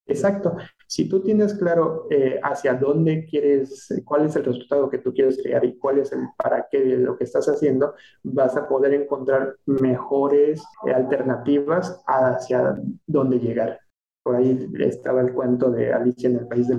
Exacto. 0.05 0.55
Si 0.87 1.07
tú 1.07 1.21
tienes 1.21 1.53
claro 1.53 2.07
eh, 2.09 2.39
hacia 2.43 2.73
dónde 2.73 3.25
quieres, 3.25 3.87
cuál 4.05 4.25
es 4.25 4.35
el 4.35 4.45
resultado 4.45 4.89
que 4.89 4.97
tú 4.97 5.13
quieres 5.13 5.41
crear 5.41 5.63
y 5.65 5.77
cuál 5.77 5.99
es 5.99 6.11
el 6.11 6.21
para 6.37 6.67
qué 6.69 6.81
de 6.81 6.97
lo 6.97 7.17
que 7.17 7.23
estás 7.23 7.47
haciendo, 7.47 7.95
vas 8.23 8.55
a 8.57 8.67
poder 8.67 8.93
encontrar 8.93 9.55
mejores 9.65 10.61
eh, 10.85 10.93
alternativas 10.93 12.01
hacia 12.07 12.75
dónde 13.07 13.39
llegar. 13.39 13.79
Por 14.23 14.35
ahí 14.35 14.69
estaba 14.79 15.21
el 15.21 15.33
cuento 15.33 15.71
de 15.71 15.91
Alicia 15.91 16.29
en 16.29 16.37
el 16.37 16.47
País 16.47 16.67
de 16.67 16.77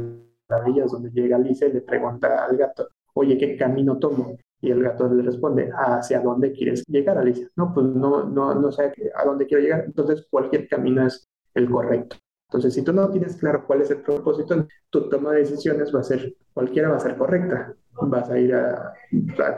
Maravillas, 0.48 0.92
donde 0.92 1.10
llega 1.10 1.36
Alicia 1.36 1.68
y 1.68 1.72
le 1.72 1.80
pregunta 1.80 2.44
al 2.44 2.56
gato, 2.56 2.88
oye, 3.14 3.36
¿qué 3.36 3.56
camino 3.56 3.98
tomo? 3.98 4.36
Y 4.60 4.70
el 4.70 4.82
gato 4.82 5.12
le 5.12 5.22
responde, 5.22 5.70
¿hacia 5.74 6.20
dónde 6.20 6.52
quieres 6.52 6.84
llegar, 6.86 7.18
Alicia? 7.18 7.48
No, 7.56 7.74
pues 7.74 7.86
no, 7.86 8.24
no, 8.24 8.54
no 8.54 8.70
sé 8.70 8.92
a 9.14 9.24
dónde 9.24 9.46
quiero 9.46 9.62
llegar. 9.62 9.84
Entonces, 9.84 10.26
cualquier 10.30 10.68
camino 10.68 11.04
es 11.06 11.28
el 11.54 11.68
correcto. 11.68 12.16
Entonces, 12.52 12.74
si 12.74 12.82
tú 12.82 12.92
no 12.92 13.08
tienes 13.10 13.36
claro 13.36 13.64
cuál 13.66 13.80
es 13.80 13.90
el 13.90 14.02
propósito, 14.02 14.66
tu 14.90 15.08
toma 15.08 15.32
de 15.32 15.38
decisiones 15.38 15.92
va 15.92 16.00
a 16.00 16.04
ser, 16.04 16.34
cualquiera 16.52 16.90
va 16.90 16.96
a 16.96 17.00
ser 17.00 17.16
correcta, 17.16 17.74
vas 18.02 18.28
a 18.28 18.38
ir 18.38 18.54
a, 18.54 18.92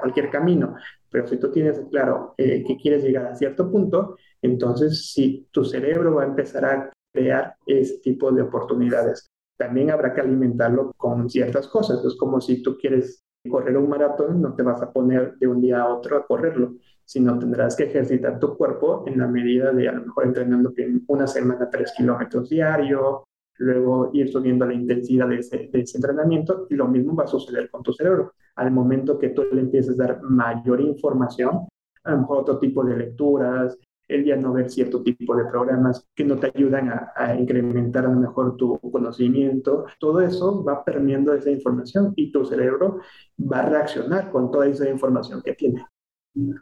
cualquier 0.00 0.30
camino, 0.30 0.76
pero 1.10 1.26
si 1.26 1.36
tú 1.38 1.50
tienes 1.50 1.80
claro 1.90 2.34
eh, 2.36 2.62
que 2.64 2.76
quieres 2.76 3.02
llegar 3.02 3.26
a 3.26 3.34
cierto 3.34 3.68
punto, 3.68 4.16
entonces 4.40 5.12
si 5.12 5.48
tu 5.50 5.64
cerebro 5.64 6.14
va 6.14 6.22
a 6.22 6.26
empezar 6.26 6.64
a 6.64 6.92
crear 7.14 7.56
ese 7.66 7.98
tipo 7.98 8.32
de 8.32 8.42
oportunidades. 8.42 9.30
También 9.56 9.90
habrá 9.90 10.12
que 10.12 10.20
alimentarlo 10.20 10.92
con 10.96 11.30
ciertas 11.30 11.68
cosas, 11.68 12.04
es 12.04 12.16
como 12.16 12.40
si 12.40 12.62
tú 12.62 12.76
quieres 12.76 13.22
correr 13.48 13.76
un 13.76 13.88
maratón, 13.88 14.42
no 14.42 14.54
te 14.54 14.62
vas 14.62 14.82
a 14.82 14.90
poner 14.90 15.36
de 15.38 15.46
un 15.46 15.60
día 15.60 15.82
a 15.82 15.94
otro 15.94 16.16
a 16.16 16.26
correrlo, 16.26 16.74
sino 17.04 17.38
tendrás 17.38 17.76
que 17.76 17.84
ejercitar 17.84 18.40
tu 18.40 18.56
cuerpo 18.56 19.04
en 19.06 19.18
la 19.18 19.28
medida 19.28 19.72
de 19.72 19.88
a 19.88 19.92
lo 19.92 20.06
mejor 20.06 20.26
entrenando 20.26 20.72
una 21.06 21.26
semana 21.26 21.70
tres 21.70 21.92
kilómetros 21.96 22.48
diario, 22.48 23.24
luego 23.58 24.10
ir 24.12 24.30
subiendo 24.32 24.66
la 24.66 24.74
intensidad 24.74 25.28
de 25.28 25.36
ese, 25.36 25.68
de 25.70 25.80
ese, 25.80 25.98
entrenamiento 25.98 26.66
y 26.70 26.74
lo 26.74 26.88
mismo 26.88 27.14
va 27.14 27.24
a 27.24 27.28
suceder 27.28 27.70
con 27.70 27.82
tu 27.82 27.92
cerebro. 27.92 28.32
Al 28.56 28.70
momento 28.70 29.18
que 29.18 29.28
tú 29.28 29.44
le 29.52 29.60
empieces 29.60 30.00
a 30.00 30.06
dar 30.06 30.22
mayor 30.22 30.80
información, 30.80 31.68
a 32.02 32.12
lo 32.12 32.18
mejor 32.18 32.38
otro 32.38 32.58
tipo 32.58 32.82
de 32.82 32.96
lecturas, 32.96 33.78
el 34.08 34.24
ya 34.24 34.36
no 34.36 34.52
ver 34.52 34.70
cierto 34.70 35.02
tipo 35.02 35.36
de 35.36 35.44
programas 35.46 36.06
que 36.14 36.24
no 36.24 36.38
te 36.38 36.52
ayudan 36.54 36.90
a, 36.90 37.12
a, 37.16 37.34
incrementar 37.34 38.06
a 38.06 38.10
lo 38.10 38.20
mejor 38.20 38.56
tu 38.56 38.78
conocimiento, 38.78 39.86
todo 39.98 40.20
eso 40.20 40.62
va 40.62 40.84
permeando 40.84 41.34
esa 41.34 41.50
información 41.50 42.12
y 42.16 42.30
tu 42.30 42.44
cerebro 42.44 43.00
va 43.40 43.60
a 43.60 43.68
reaccionar 43.68 44.30
con 44.30 44.50
toda 44.50 44.66
esa 44.66 44.88
información 44.88 45.42
que 45.42 45.54
tiene. 45.54 45.86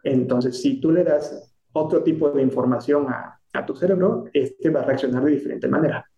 Entonces, 0.04 0.61
si 0.61 0.80
tú 0.80 0.92
le 0.92 1.04
das 1.04 1.54
otro 1.72 2.02
tipo 2.02 2.30
de 2.30 2.42
información 2.42 3.06
a, 3.08 3.40
a 3.52 3.66
tu 3.66 3.75
cerebro, 3.75 4.25
este 4.32 4.70
va 4.70 4.80
a 4.80 4.84
reaccionar 4.84 5.25
de 5.25 5.32
diferente 5.32 5.68
manera. 5.68 6.12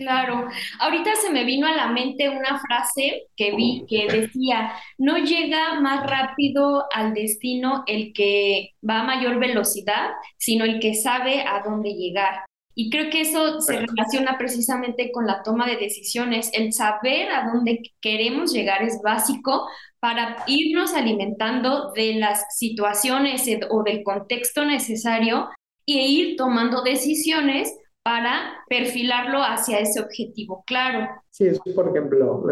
Claro, 0.00 0.48
ahorita 0.78 1.14
se 1.16 1.28
me 1.28 1.44
vino 1.44 1.66
a 1.66 1.76
la 1.76 1.88
mente 1.88 2.30
una 2.30 2.58
frase 2.58 3.26
que 3.36 3.54
vi 3.54 3.84
que 3.86 4.06
decía, 4.08 4.72
no 4.96 5.18
llega 5.18 5.78
más 5.78 6.08
rápido 6.08 6.86
al 6.90 7.12
destino 7.12 7.84
el 7.86 8.14
que 8.14 8.70
va 8.88 9.00
a 9.00 9.04
mayor 9.04 9.38
velocidad, 9.38 10.08
sino 10.38 10.64
el 10.64 10.80
que 10.80 10.94
sabe 10.94 11.42
a 11.42 11.60
dónde 11.62 11.92
llegar. 11.92 12.46
Y 12.74 12.88
creo 12.88 13.10
que 13.10 13.20
eso 13.20 13.60
se 13.60 13.78
relaciona 13.78 14.38
precisamente 14.38 15.12
con 15.12 15.26
la 15.26 15.42
toma 15.42 15.66
de 15.66 15.76
decisiones. 15.76 16.50
El 16.54 16.72
saber 16.72 17.30
a 17.30 17.50
dónde 17.52 17.82
queremos 18.00 18.54
llegar 18.54 18.82
es 18.82 19.02
básico 19.04 19.68
para 19.98 20.44
irnos 20.46 20.94
alimentando 20.94 21.92
de 21.92 22.14
las 22.14 22.56
situaciones 22.56 23.44
o 23.68 23.82
del 23.82 24.02
contexto 24.02 24.64
necesario 24.64 25.50
e 25.86 26.06
ir 26.06 26.36
tomando 26.36 26.80
decisiones 26.80 27.76
para 28.02 28.64
perfilarlo 28.68 29.42
hacia 29.42 29.78
ese 29.78 30.00
objetivo 30.00 30.64
claro. 30.66 31.08
Sí, 31.30 31.46
es 31.46 31.60
por 31.74 31.88
ejemplo, 31.88 32.44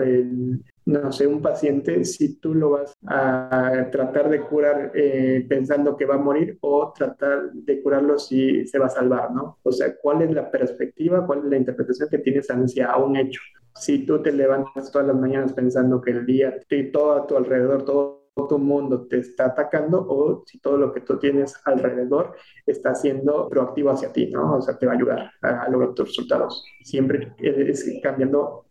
no 0.86 1.12
sé, 1.12 1.26
un 1.26 1.42
paciente, 1.42 2.04
si 2.04 2.36
tú 2.36 2.54
lo 2.54 2.70
vas 2.70 2.94
a 3.06 3.88
tratar 3.90 4.30
de 4.30 4.40
curar 4.42 4.92
eh, 4.94 5.44
pensando 5.48 5.96
que 5.96 6.06
va 6.06 6.14
a 6.14 6.18
morir 6.18 6.58
o 6.60 6.92
tratar 6.92 7.52
de 7.52 7.82
curarlo 7.82 8.18
si 8.18 8.66
se 8.66 8.78
va 8.78 8.86
a 8.86 8.90
salvar, 8.90 9.32
¿no? 9.32 9.58
O 9.62 9.72
sea, 9.72 9.96
¿cuál 10.00 10.22
es 10.22 10.30
la 10.32 10.50
perspectiva, 10.50 11.26
cuál 11.26 11.40
es 11.40 11.44
la 11.46 11.56
interpretación 11.56 12.08
que 12.08 12.18
tienes 12.18 12.48
hacia 12.48 12.96
un 12.96 13.16
hecho? 13.16 13.40
Si 13.74 14.06
tú 14.06 14.22
te 14.22 14.32
levantas 14.32 14.90
todas 14.90 15.08
las 15.08 15.16
mañanas 15.16 15.52
pensando 15.52 16.00
que 16.00 16.10
el 16.12 16.26
día, 16.26 16.58
todo 16.92 17.12
a 17.12 17.26
tu 17.26 17.36
alrededor, 17.36 17.84
todo 17.84 18.17
tu 18.46 18.58
mundo 18.58 19.06
te 19.08 19.18
está 19.18 19.46
atacando 19.46 20.06
o 20.08 20.44
si 20.46 20.60
todo 20.60 20.76
lo 20.76 20.92
que 20.92 21.00
tú 21.00 21.18
tienes 21.18 21.54
alrededor 21.64 22.36
está 22.66 22.94
siendo 22.94 23.48
proactivo 23.48 23.90
hacia 23.90 24.12
ti, 24.12 24.26
¿no? 24.26 24.56
O 24.56 24.62
sea, 24.62 24.78
te 24.78 24.86
va 24.86 24.92
a 24.92 24.96
ayudar 24.96 25.32
a, 25.42 25.68
lograr 25.68 25.94
tus 25.94 26.08
resultados. 26.08 26.64
Siempre 26.82 27.34
es 27.38 27.84
cambiando 28.02 28.66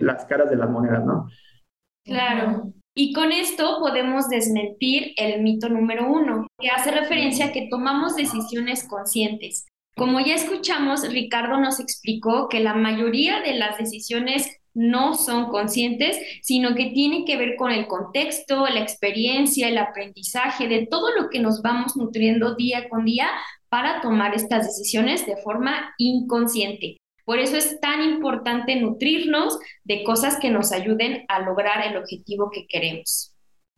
las 0.00 0.24
caras 0.24 0.50
de 0.50 0.56
las 0.56 0.70
monedas, 0.70 1.04
¿no? 1.04 1.28
Claro. 2.04 2.72
Y 2.96 3.12
con 3.12 3.32
esto 3.32 3.78
podemos 3.80 4.28
desmentir 4.28 5.14
el 5.16 5.42
mito 5.42 5.68
número 5.68 6.06
uno, 6.08 6.46
que 6.60 6.70
hace 6.70 6.90
referencia 6.92 7.46
a 7.46 7.52
que 7.52 7.68
tomamos 7.68 8.14
decisiones 8.14 8.86
conscientes. 8.88 9.66
Como 9.96 10.20
ya 10.20 10.34
escuchamos, 10.34 11.08
Ricardo 11.08 11.58
nos 11.58 11.80
explicó 11.80 12.48
que 12.48 12.60
la 12.60 12.74
mayoría 12.74 13.40
de 13.40 13.54
las 13.54 13.78
decisiones 13.78 14.60
no 14.74 15.14
son 15.14 15.48
conscientes, 15.50 16.18
sino 16.42 16.74
que 16.74 16.90
tienen 16.90 17.24
que 17.24 17.36
ver 17.36 17.56
con 17.56 17.70
el 17.70 17.86
contexto, 17.86 18.66
la 18.66 18.80
experiencia, 18.80 19.68
el 19.68 19.78
aprendizaje, 19.78 20.68
de 20.68 20.86
todo 20.86 21.14
lo 21.14 21.30
que 21.30 21.38
nos 21.38 21.62
vamos 21.62 21.96
nutriendo 21.96 22.54
día 22.56 22.88
con 22.88 23.04
día 23.04 23.28
para 23.68 24.00
tomar 24.00 24.34
estas 24.34 24.66
decisiones 24.66 25.26
de 25.26 25.36
forma 25.36 25.94
inconsciente. 25.98 26.98
Por 27.24 27.38
eso 27.38 27.56
es 27.56 27.80
tan 27.80 28.02
importante 28.02 28.76
nutrirnos 28.76 29.58
de 29.82 30.04
cosas 30.04 30.38
que 30.38 30.50
nos 30.50 30.72
ayuden 30.72 31.24
a 31.28 31.40
lograr 31.40 31.86
el 31.86 31.96
objetivo 31.96 32.50
que 32.52 32.66
queremos. 32.66 33.33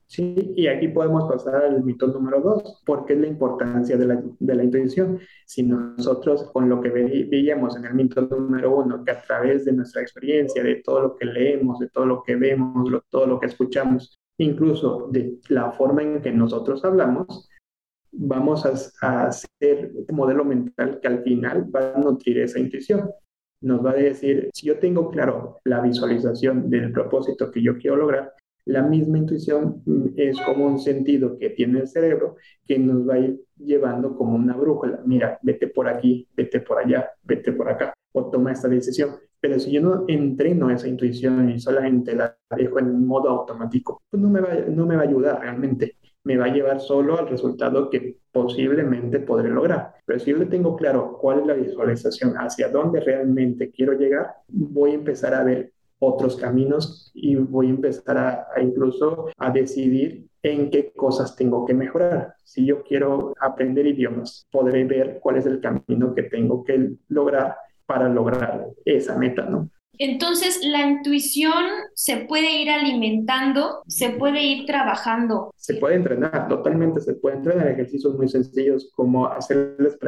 Sí, 0.08 0.52
y 0.54 0.68
aquí 0.68 0.86
podemos 0.88 1.28
pasar 1.28 1.64
al 1.64 1.82
mito 1.82 2.06
número 2.06 2.40
dos, 2.40 2.80
porque 2.86 3.14
es 3.14 3.20
la 3.20 3.26
importancia 3.26 3.96
de 3.96 4.06
la, 4.06 4.22
de 4.38 4.54
la 4.54 4.62
intuición. 4.62 5.18
Si 5.44 5.64
nosotros 5.64 6.44
con 6.52 6.68
lo 6.68 6.80
que 6.80 6.90
veíamos 6.90 7.76
en 7.76 7.86
el 7.86 7.94
mito 7.94 8.22
número 8.22 8.76
uno, 8.76 9.04
que 9.04 9.10
a 9.10 9.20
través 9.20 9.64
de 9.64 9.72
nuestra 9.72 10.02
experiencia, 10.02 10.62
de 10.62 10.76
todo 10.76 11.00
lo 11.00 11.16
que 11.16 11.24
leemos, 11.24 11.80
de 11.80 11.88
todo 11.88 12.06
lo 12.06 12.22
que 12.22 12.36
vemos, 12.36 12.88
todo 13.10 13.26
lo 13.26 13.40
que 13.40 13.46
escuchamos, 13.46 14.16
incluso 14.38 15.08
de 15.10 15.38
la 15.48 15.72
forma 15.72 16.02
en 16.02 16.22
que 16.22 16.30
nosotros 16.30 16.84
hablamos, 16.84 17.48
vamos 18.12 18.64
a, 18.64 18.74
a 19.06 19.26
hacer 19.26 19.90
un 20.08 20.16
modelo 20.16 20.44
mental 20.44 21.00
que 21.00 21.08
al 21.08 21.24
final 21.24 21.68
va 21.74 21.94
a 21.94 21.98
nutrir 21.98 22.38
esa 22.38 22.60
intuición. 22.60 23.10
Nos 23.60 23.84
va 23.84 23.90
a 23.90 23.94
decir, 23.94 24.50
si 24.54 24.68
yo 24.68 24.78
tengo 24.78 25.10
claro 25.10 25.56
la 25.64 25.80
visualización 25.80 26.70
del 26.70 26.92
propósito 26.92 27.50
que 27.50 27.60
yo 27.60 27.76
quiero 27.76 27.96
lograr, 27.96 28.32
la 28.66 28.82
misma 28.82 29.18
intuición 29.18 29.82
mm, 29.86 30.06
es 30.16 30.38
como 30.40 30.66
un 30.66 30.78
sentido 30.78 31.38
que 31.38 31.50
tiene 31.50 31.80
el 31.80 31.88
cerebro 31.88 32.36
que 32.66 32.78
nos 32.78 33.08
va 33.08 33.14
a 33.14 33.18
ir 33.20 33.40
llevando 33.56 34.16
como 34.16 34.36
una 34.36 34.56
brújula. 34.56 35.00
Mira, 35.06 35.38
vete 35.42 35.68
por 35.68 35.88
aquí, 35.88 36.28
vete 36.36 36.60
por 36.60 36.78
allá, 36.78 37.10
vete 37.22 37.52
por 37.52 37.68
acá, 37.68 37.94
o 38.12 38.30
toma 38.30 38.52
esta 38.52 38.68
decisión. 38.68 39.16
Pero 39.40 39.58
si 39.60 39.70
yo 39.70 39.80
no 39.80 40.04
entreno 40.08 40.70
esa 40.70 40.88
intuición 40.88 41.50
y 41.50 41.60
solamente 41.60 42.14
la 42.14 42.36
dejo 42.56 42.80
en 42.80 43.06
modo 43.06 43.28
automático, 43.30 44.02
pues 44.10 44.20
no 44.20 44.28
me 44.28 44.40
va, 44.40 44.54
no 44.68 44.84
me 44.86 44.96
va 44.96 45.02
a 45.02 45.06
ayudar 45.06 45.40
realmente. 45.40 45.96
Me 46.24 46.36
va 46.36 46.46
a 46.46 46.52
llevar 46.52 46.80
solo 46.80 47.16
al 47.20 47.28
resultado 47.28 47.88
que 47.88 48.16
posiblemente 48.32 49.20
podré 49.20 49.48
lograr. 49.48 49.94
Pero 50.04 50.18
si 50.18 50.32
yo 50.32 50.38
le 50.38 50.46
tengo 50.46 50.74
claro 50.74 51.16
cuál 51.20 51.40
es 51.40 51.46
la 51.46 51.54
visualización, 51.54 52.34
hacia 52.34 52.68
dónde 52.68 52.98
realmente 52.98 53.70
quiero 53.70 53.92
llegar, 53.92 54.34
voy 54.48 54.90
a 54.90 54.94
empezar 54.94 55.34
a 55.34 55.44
ver 55.44 55.72
otros 55.98 56.36
caminos 56.36 57.10
y 57.14 57.36
voy 57.36 57.68
a 57.68 57.70
empezar 57.70 58.18
a, 58.18 58.62
incluso 58.62 59.28
a 59.36 59.50
decidir 59.50 60.26
en 60.42 60.70
qué 60.70 60.92
cosas 60.92 61.34
tengo 61.36 61.64
que 61.64 61.74
mejorar. 61.74 62.34
Si 62.44 62.64
yo 62.64 62.82
quiero 62.82 63.34
aprender 63.40 63.86
idiomas, 63.86 64.46
podré 64.50 64.84
ver 64.84 65.18
cuál 65.20 65.36
es 65.36 65.46
el 65.46 65.60
camino 65.60 66.14
que 66.14 66.24
tengo 66.24 66.62
que 66.64 66.96
lograr 67.08 67.56
para 67.86 68.08
lograr 68.08 68.66
esa 68.84 69.16
meta, 69.16 69.46
¿no? 69.46 69.70
Entonces, 69.98 70.60
la 70.62 70.86
intuición 70.86 71.64
se 71.94 72.18
puede 72.28 72.62
ir 72.62 72.70
alimentando, 72.70 73.82
se 73.86 74.10
puede 74.10 74.42
ir 74.42 74.66
trabajando. 74.66 75.52
Se 75.56 75.74
puede 75.74 75.96
entrenar, 75.96 76.48
totalmente 76.48 77.00
se 77.00 77.14
puede 77.14 77.36
entrenar. 77.36 77.68
Ejercicios 77.68 78.14
muy 78.16 78.28
sencillos 78.28 78.90
como 78.94 79.26
hacerles 79.26 79.98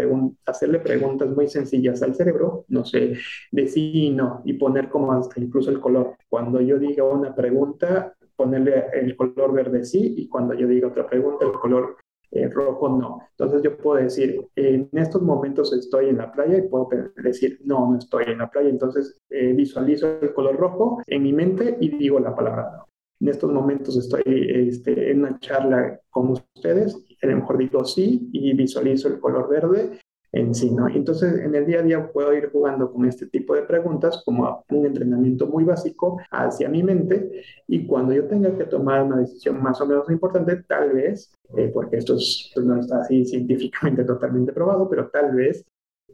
hacerle 0.47 0.79
preguntas 0.79 1.31
muy 1.31 1.49
sencillas 1.49 2.03
al 2.03 2.15
cerebro, 2.15 2.65
no 2.69 2.85
sé, 2.85 3.15
de 3.51 3.69
sí 3.69 3.91
y 3.95 4.11
no, 4.11 4.43
y 4.45 4.55
poner 4.55 4.89
como 4.89 5.13
hasta 5.13 5.41
incluso 5.41 5.71
el 5.71 5.81
color. 5.81 6.17
Cuando 6.29 6.61
yo 6.61 6.79
diga 6.79 7.05
una 7.05 7.35
pregunta, 7.35 8.15
ponerle 8.37 8.85
el 8.93 9.17
color 9.17 9.53
verde 9.53 9.85
sí, 9.85 10.15
y 10.17 10.29
cuando 10.29 10.55
yo 10.55 10.67
diga 10.67 10.89
otra 10.89 11.07
pregunta, 11.07 11.45
el 11.45 11.53
color 11.53 11.97
eh, 12.31 12.49
rojo 12.49 12.89
no. 12.89 13.21
Entonces 13.31 13.63
yo 13.63 13.77
puedo 13.77 14.03
decir, 14.03 14.41
en 14.57 14.89
estos 14.93 15.23
momentos 15.23 15.73
estoy 15.73 16.09
en 16.09 16.19
la 16.19 16.31
playa 16.31 16.59
y 16.59 16.69
puedo 16.69 16.89
decir, 17.17 17.61
no, 17.65 17.91
no 17.91 17.99
estoy 17.99 18.25
en 18.29 18.39
la 18.39 18.51
playa. 18.51 18.69
Entonces 18.69 19.21
eh, 19.31 19.53
visualizo 19.53 20.21
el 20.21 20.33
color 20.35 20.57
rojo 20.57 21.03
en 21.07 21.23
mi 21.23 21.33
mente 21.33 21.77
y 21.81 21.97
digo 21.97 22.19
la 22.21 22.35
palabra 22.35 22.71
no. 22.77 22.89
En 23.21 23.29
estos 23.29 23.53
momentos 23.53 23.97
estoy 23.97 24.23
este, 24.27 25.11
en 25.11 25.21
una 25.21 25.39
charla 25.41 26.01
con 26.11 26.31
ustedes, 26.31 27.05
a 27.21 27.27
lo 27.27 27.37
mejor 27.37 27.59
digo 27.59 27.85
sí 27.85 28.29
y 28.33 28.53
visualizo 28.53 29.09
el 29.09 29.19
color 29.19 29.49
verde 29.49 29.99
en 30.33 30.55
sí, 30.55 30.71
¿no? 30.71 30.89
Entonces, 30.89 31.41
en 31.41 31.55
el 31.55 31.67
día 31.67 31.81
a 31.81 31.83
día 31.83 32.13
puedo 32.13 32.35
ir 32.35 32.51
jugando 32.51 32.93
con 32.93 33.07
este 33.07 33.27
tipo 33.27 33.55
de 33.55 33.63
preguntas 33.63 34.23
como 34.25 34.65
un 34.71 34.87
entrenamiento 34.87 35.47
muy 35.47 35.65
básico 35.65 36.21
hacia 36.31 36.69
mi 36.69 36.83
mente 36.83 37.43
y 37.67 37.87
cuando 37.87 38.13
yo 38.13 38.27
tenga 38.27 38.57
que 38.57 38.65
tomar 38.65 39.05
una 39.05 39.19
decisión 39.19 39.63
más 39.63 39.81
o 39.81 39.87
menos 39.87 40.11
importante, 40.11 40.63
tal 40.65 40.93
vez, 40.93 41.33
eh, 41.57 41.71
porque 41.73 41.97
esto 41.97 42.15
pues, 42.15 42.53
no 42.65 42.81
está 42.81 43.01
así 43.01 43.25
científicamente 43.25 44.05
totalmente 44.05 44.53
probado, 44.53 44.89
pero 44.89 45.09
tal 45.09 45.35
vez 45.35 45.65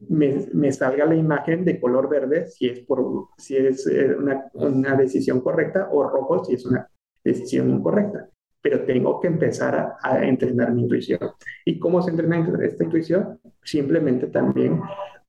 me, 0.08 0.46
me, 0.52 0.72
salga 0.72 1.06
la 1.06 1.14
imagen 1.14 1.64
de 1.64 1.80
color 1.80 2.08
verde 2.08 2.46
si 2.48 2.68
es, 2.68 2.80
por, 2.80 3.28
si 3.38 3.56
es 3.56 3.86
eh, 3.86 4.14
una, 4.16 4.50
una 4.54 4.96
decisión 4.96 5.40
correcta 5.40 5.88
o 5.90 6.02
rojo 6.08 6.44
si 6.44 6.54
es 6.54 6.66
una 6.66 6.88
decisión 7.22 7.70
incorrecta 7.70 8.28
pero 8.64 8.82
tengo 8.86 9.20
que 9.20 9.26
empezar 9.26 9.98
a, 10.02 10.24
entrenar 10.24 10.72
mi 10.72 10.84
intuición. 10.84 11.20
¿Y 11.66 11.78
cómo 11.78 12.00
se 12.00 12.10
entrena 12.10 12.48
esta 12.62 12.82
intuición? 12.82 13.38
Simplemente 13.62 14.28
también 14.28 14.80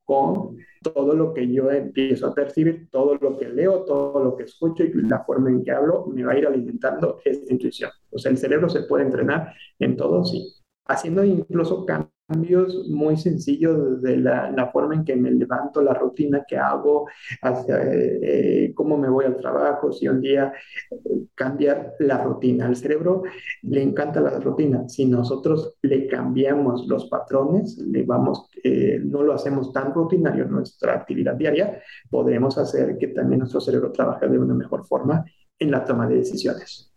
con 0.05 0.55
todo 0.81 1.13
lo 1.13 1.33
que 1.33 1.51
yo 1.51 1.69
empiezo 1.69 2.27
a 2.27 2.33
percibir, 2.33 2.87
todo 2.89 3.15
lo 3.15 3.37
que 3.37 3.49
leo, 3.49 3.83
todo 3.83 4.23
lo 4.23 4.37
que 4.37 4.43
escucho 4.43 4.85
y 4.85 4.93
la 4.93 5.25
forma 5.25 5.49
en 5.49 5.65
que 5.65 5.71
hablo 5.71 6.05
me 6.05 6.23
va 6.23 6.31
a 6.31 6.37
ir 6.37 6.47
alimentando 6.47 7.19
esta 7.25 7.51
intuición. 7.51 7.91
O 8.09 8.17
sea, 8.17 8.31
el 8.31 8.37
cerebro 8.37 8.69
se 8.69 8.83
puede 8.83 9.03
entrenar 9.03 9.53
en 9.79 9.97
todo, 9.97 10.23
sí. 10.23 10.53
Haciendo 10.87 11.21
incluso 11.25 11.85
cambios 11.85 12.14
cambios 12.27 12.87
muy 12.89 13.17
sencillos 13.17 14.01
de 14.01 14.17
la, 14.17 14.69
forma 14.71 14.95
en 14.95 15.05
que 15.05 15.15
me 15.15 15.31
levanto, 15.31 15.81
la 15.81 15.93
rutina 15.93 16.43
que 16.47 16.57
hago, 16.57 17.07
hacia 17.41 17.81
eh, 17.83 18.73
cómo 18.75 18.97
me 18.97 19.09
voy 19.09 19.25
al 19.25 19.37
trabajo, 19.37 19.91
si 19.91 20.07
un 20.07 20.21
día 20.21 20.53
eh, 20.89 20.97
cambiar 21.35 21.93
la 21.99 22.23
rutina. 22.23 22.65
Al 22.65 22.75
cerebro 22.75 23.23
le 23.63 23.81
encanta 23.81 24.19
la 24.21 24.39
rutina. 24.39 24.87
Si 24.89 25.05
nosotros 25.05 25.75
le 25.81 26.07
cambiamos 26.07 26.87
los 26.87 27.05
patrones, 27.09 27.77
le 27.77 28.03
vamos, 28.03 28.49
eh, 28.63 28.99
no 29.03 29.23
lo 29.23 29.33
hacemos 29.33 29.71
tan 29.71 29.93
rutinario 29.93 30.45
en 30.45 30.51
nuestra 30.51 30.93
actividad 30.93 31.35
diaria, 31.35 31.81
podemos 32.09 32.57
hacer 32.57 32.97
que 32.97 33.07
también 33.09 33.39
nuestro 33.39 33.61
cerebro 33.61 33.91
trabaje 33.91 34.27
de 34.27 34.39
una 34.39 34.53
mejor 34.53 34.85
forma 34.85 35.25
en 35.59 35.71
la 35.71 35.85
toma 35.85 36.07
de 36.07 36.15
decisiones. 36.15 36.91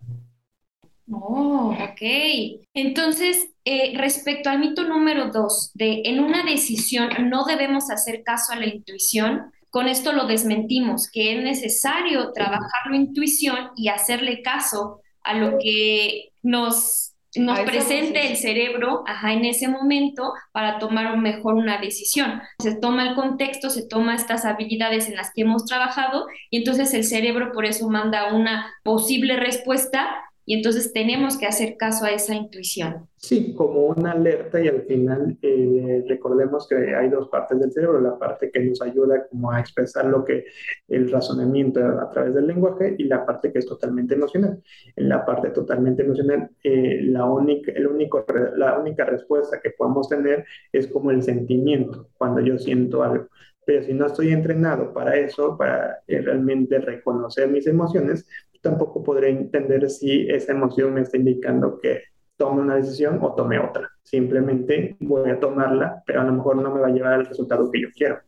Oh, 1.11 1.75
ok. 1.75 2.61
Entonces, 2.75 3.51
eh, 3.65 3.95
respecto 3.97 4.51
al 4.51 4.59
mito 4.59 4.85
número 4.85 5.31
dos, 5.31 5.71
de 5.75 6.03
en 6.05 6.21
una 6.21 6.45
decisión 6.45 7.09
no 7.31 7.45
debemos 7.45 7.91
hacer 7.91 8.23
caso 8.23 8.53
a 8.53 8.57
la 8.57 8.67
intuición, 8.67 9.53
con 9.71 9.89
esto 9.89 10.13
lo 10.13 10.27
desmentimos, 10.27 11.11
que 11.11 11.37
es 11.37 11.43
necesario 11.43 12.33
trabajar 12.33 12.91
la 12.91 12.97
intuición 12.97 13.71
y 13.77 13.89
hacerle 13.89 14.43
caso 14.43 15.01
a 15.23 15.35
lo 15.35 15.59
que 15.59 16.31
nos, 16.43 17.13
nos 17.37 17.61
presente 17.61 18.31
el 18.31 18.37
cerebro 18.37 19.05
ajá, 19.07 19.35
en 19.35 19.45
ese 19.45 19.69
momento 19.69 20.33
para 20.53 20.79
tomar 20.79 21.17
mejor 21.19 21.55
una 21.55 21.79
decisión. 21.79 22.41
Se 22.59 22.77
toma 22.77 23.09
el 23.09 23.15
contexto, 23.15 23.69
se 23.69 23.87
toma 23.87 24.15
estas 24.15 24.47
habilidades 24.47 25.09
en 25.09 25.17
las 25.17 25.33
que 25.35 25.43
hemos 25.43 25.67
trabajado 25.67 26.27
y 26.51 26.59
entonces 26.59 26.95
el 26.95 27.05
cerebro 27.05 27.53
por 27.53 27.67
eso 27.67 27.89
manda 27.91 28.33
una 28.33 28.73
posible 28.83 29.37
respuesta 29.37 30.25
y 30.49 30.55
entonces 30.55 30.95
tenemos 30.95 31.37
que 31.37 31.45
hacer 31.45 31.77
caso 31.77 32.07
a 32.07 32.11
esa 32.11 32.35
intuición. 32.35 33.07
Sí, 33.17 33.53
como 33.55 33.89
una 33.89 34.13
alerta 34.13 34.59
y 34.59 34.69
al 34.69 34.81
final 34.85 35.37
eh, 35.43 36.03
recordemos 36.09 36.67
que 36.67 36.95
hay 36.97 37.11
dos 37.11 37.29
partes 37.29 37.61
del 37.61 37.71
cerebro, 37.71 38.01
la 38.01 38.19
parte 38.19 38.51
que 38.51 38.61
nos 38.61 38.81
ayuda 38.81 39.27
como 39.29 39.51
a 39.51 39.61
expresar 39.61 40.07
lo 40.07 40.25
que 40.25 40.47
el 40.89 41.11
razonamiento 41.11 41.85
a 41.85 42.09
través 42.09 42.33
del 42.33 42.47
lenguaje 42.47 42.95
y 42.97 43.05
la 43.05 43.27
parte 43.27 43.53
que 43.53 43.59
es 43.59 43.67
totalmente 43.67 44.15
emocional. 44.15 44.63
En 44.97 45.11
la 45.11 45.23
parte 45.27 45.51
totalmente 45.51 46.03
emocional, 46.03 46.49
eh, 46.65 47.03
la, 47.03 47.27
única, 47.27 47.71
el 47.73 47.87
único, 47.87 48.25
la 48.57 48.79
única 48.79 49.05
respuesta 49.05 49.61
que 49.61 49.73
podemos 49.73 50.09
tener 50.09 50.47
es 50.73 50.87
como 50.87 51.11
el 51.11 51.23
sentimiento, 51.23 52.09
cuando 52.17 52.41
yo 52.41 52.59
siento 52.59 53.03
algo. 53.03 53.29
Pero 53.67 53.83
si 53.83 53.93
no 53.93 54.07
estoy 54.07 54.31
entrenado 54.31 54.95
para 54.95 55.15
eso, 55.15 55.59
para 55.59 55.99
eh, 56.07 56.23
realmente 56.23 56.79
reconocer 56.79 57.49
mis 57.49 57.67
emociones, 57.67 58.27
tampoco 58.69 59.03
podré 59.03 59.31
entender 59.31 59.89
si 59.89 60.29
esa 60.29 60.53
emoción 60.53 60.95
me 60.95 61.01
está 61.01 61.17
indicando 61.17 61.79
que 61.81 62.03
tome 62.37 62.61
una 62.61 62.77
decisión 62.77 63.19
o 63.23 63.35
tome 63.35 63.59
otra. 63.59 63.91
Simplemente 64.03 64.97
voy 65.01 65.31
a 65.31 65.41
tomarla, 65.41 66.03
pero 66.07 66.21
a 66.21 66.25
lo 66.25 66.33
mejor 66.33 66.57
no 66.57 66.73
me 66.73 66.81
va 66.81 66.89
a 66.89 66.93
llevar 66.93 67.15
al 67.15 67.27
resultado 67.27 67.71
que 67.71 67.83
yo 67.83 67.89
quiero. 67.95 68.21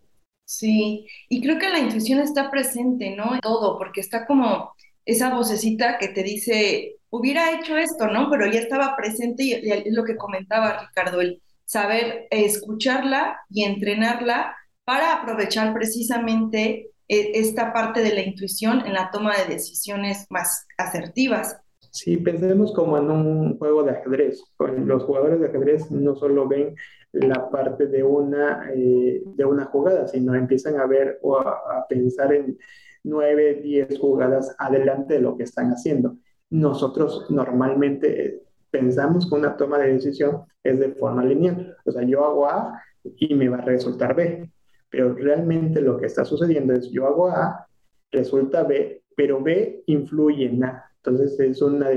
Sí, 0.44 1.06
y 1.28 1.40
creo 1.42 1.58
que 1.58 1.68
la 1.68 1.78
intuición 1.78 2.20
está 2.20 2.50
presente, 2.50 3.14
¿no? 3.14 3.38
Todo, 3.40 3.78
porque 3.78 4.00
está 4.00 4.26
como 4.26 4.72
esa 5.04 5.32
vocecita 5.32 5.98
que 5.98 6.08
te 6.08 6.22
dice, 6.22 6.96
hubiera 7.10 7.52
hecho 7.52 7.76
esto, 7.76 8.08
¿no? 8.08 8.28
Pero 8.30 8.46
ya 8.50 8.60
estaba 8.60 8.96
presente 8.96 9.44
y 9.44 9.52
es 9.52 9.94
lo 9.94 10.04
que 10.04 10.16
comentaba 10.16 10.80
Ricardo, 10.80 11.20
el 11.20 11.40
saber 11.64 12.26
escucharla 12.30 13.40
y 13.48 13.62
entrenarla 13.62 14.56
para 14.84 15.12
aprovechar 15.12 15.72
precisamente 15.72 16.90
esta 17.10 17.72
parte 17.72 18.02
de 18.02 18.14
la 18.14 18.22
intuición 18.22 18.86
en 18.86 18.92
la 18.92 19.10
toma 19.10 19.36
de 19.36 19.52
decisiones 19.52 20.26
más 20.30 20.66
asertivas. 20.78 21.60
Sí, 21.90 22.16
pensemos 22.18 22.72
como 22.72 22.98
en 22.98 23.10
un 23.10 23.58
juego 23.58 23.82
de 23.82 23.90
ajedrez. 23.90 24.44
Los 24.58 25.02
jugadores 25.02 25.40
de 25.40 25.48
ajedrez 25.48 25.90
no 25.90 26.14
solo 26.14 26.46
ven 26.46 26.76
la 27.12 27.50
parte 27.50 27.88
de 27.88 28.04
una, 28.04 28.70
eh, 28.72 29.22
de 29.24 29.44
una 29.44 29.64
jugada, 29.64 30.06
sino 30.06 30.36
empiezan 30.36 30.78
a 30.78 30.86
ver 30.86 31.18
o 31.22 31.36
a, 31.36 31.84
pensar 31.88 32.32
en 32.32 32.56
nueve, 33.02 33.60
diez 33.60 33.98
jugadas 33.98 34.54
adelante 34.58 35.14
de 35.14 35.20
lo 35.20 35.36
que 35.36 35.42
están 35.42 35.70
haciendo. 35.70 36.16
Nosotros 36.48 37.26
normalmente 37.28 38.44
pensamos 38.70 39.28
que 39.28 39.34
una 39.34 39.56
toma 39.56 39.78
de 39.78 39.94
decisión 39.94 40.42
es 40.62 40.78
de 40.78 40.90
forma 40.90 41.24
lineal. 41.24 41.76
O 41.84 41.90
sea, 41.90 42.02
yo 42.04 42.24
hago 42.24 42.46
A 42.46 42.80
y 43.02 43.34
me 43.34 43.48
va 43.48 43.56
a 43.56 43.62
resultar 43.62 44.14
B 44.14 44.48
pero 44.90 45.14
realmente 45.14 45.80
lo 45.80 45.96
que 45.96 46.06
está 46.06 46.24
sucediendo 46.24 46.74
es 46.74 46.90
yo 46.90 47.06
hago 47.06 47.30
A, 47.30 47.66
resulta 48.10 48.64
B, 48.64 49.02
pero 49.16 49.42
B 49.42 49.82
influye 49.86 50.46
en 50.46 50.64
A. 50.64 50.84
Entonces 50.96 51.38
es 51.40 51.62
una 51.62 51.88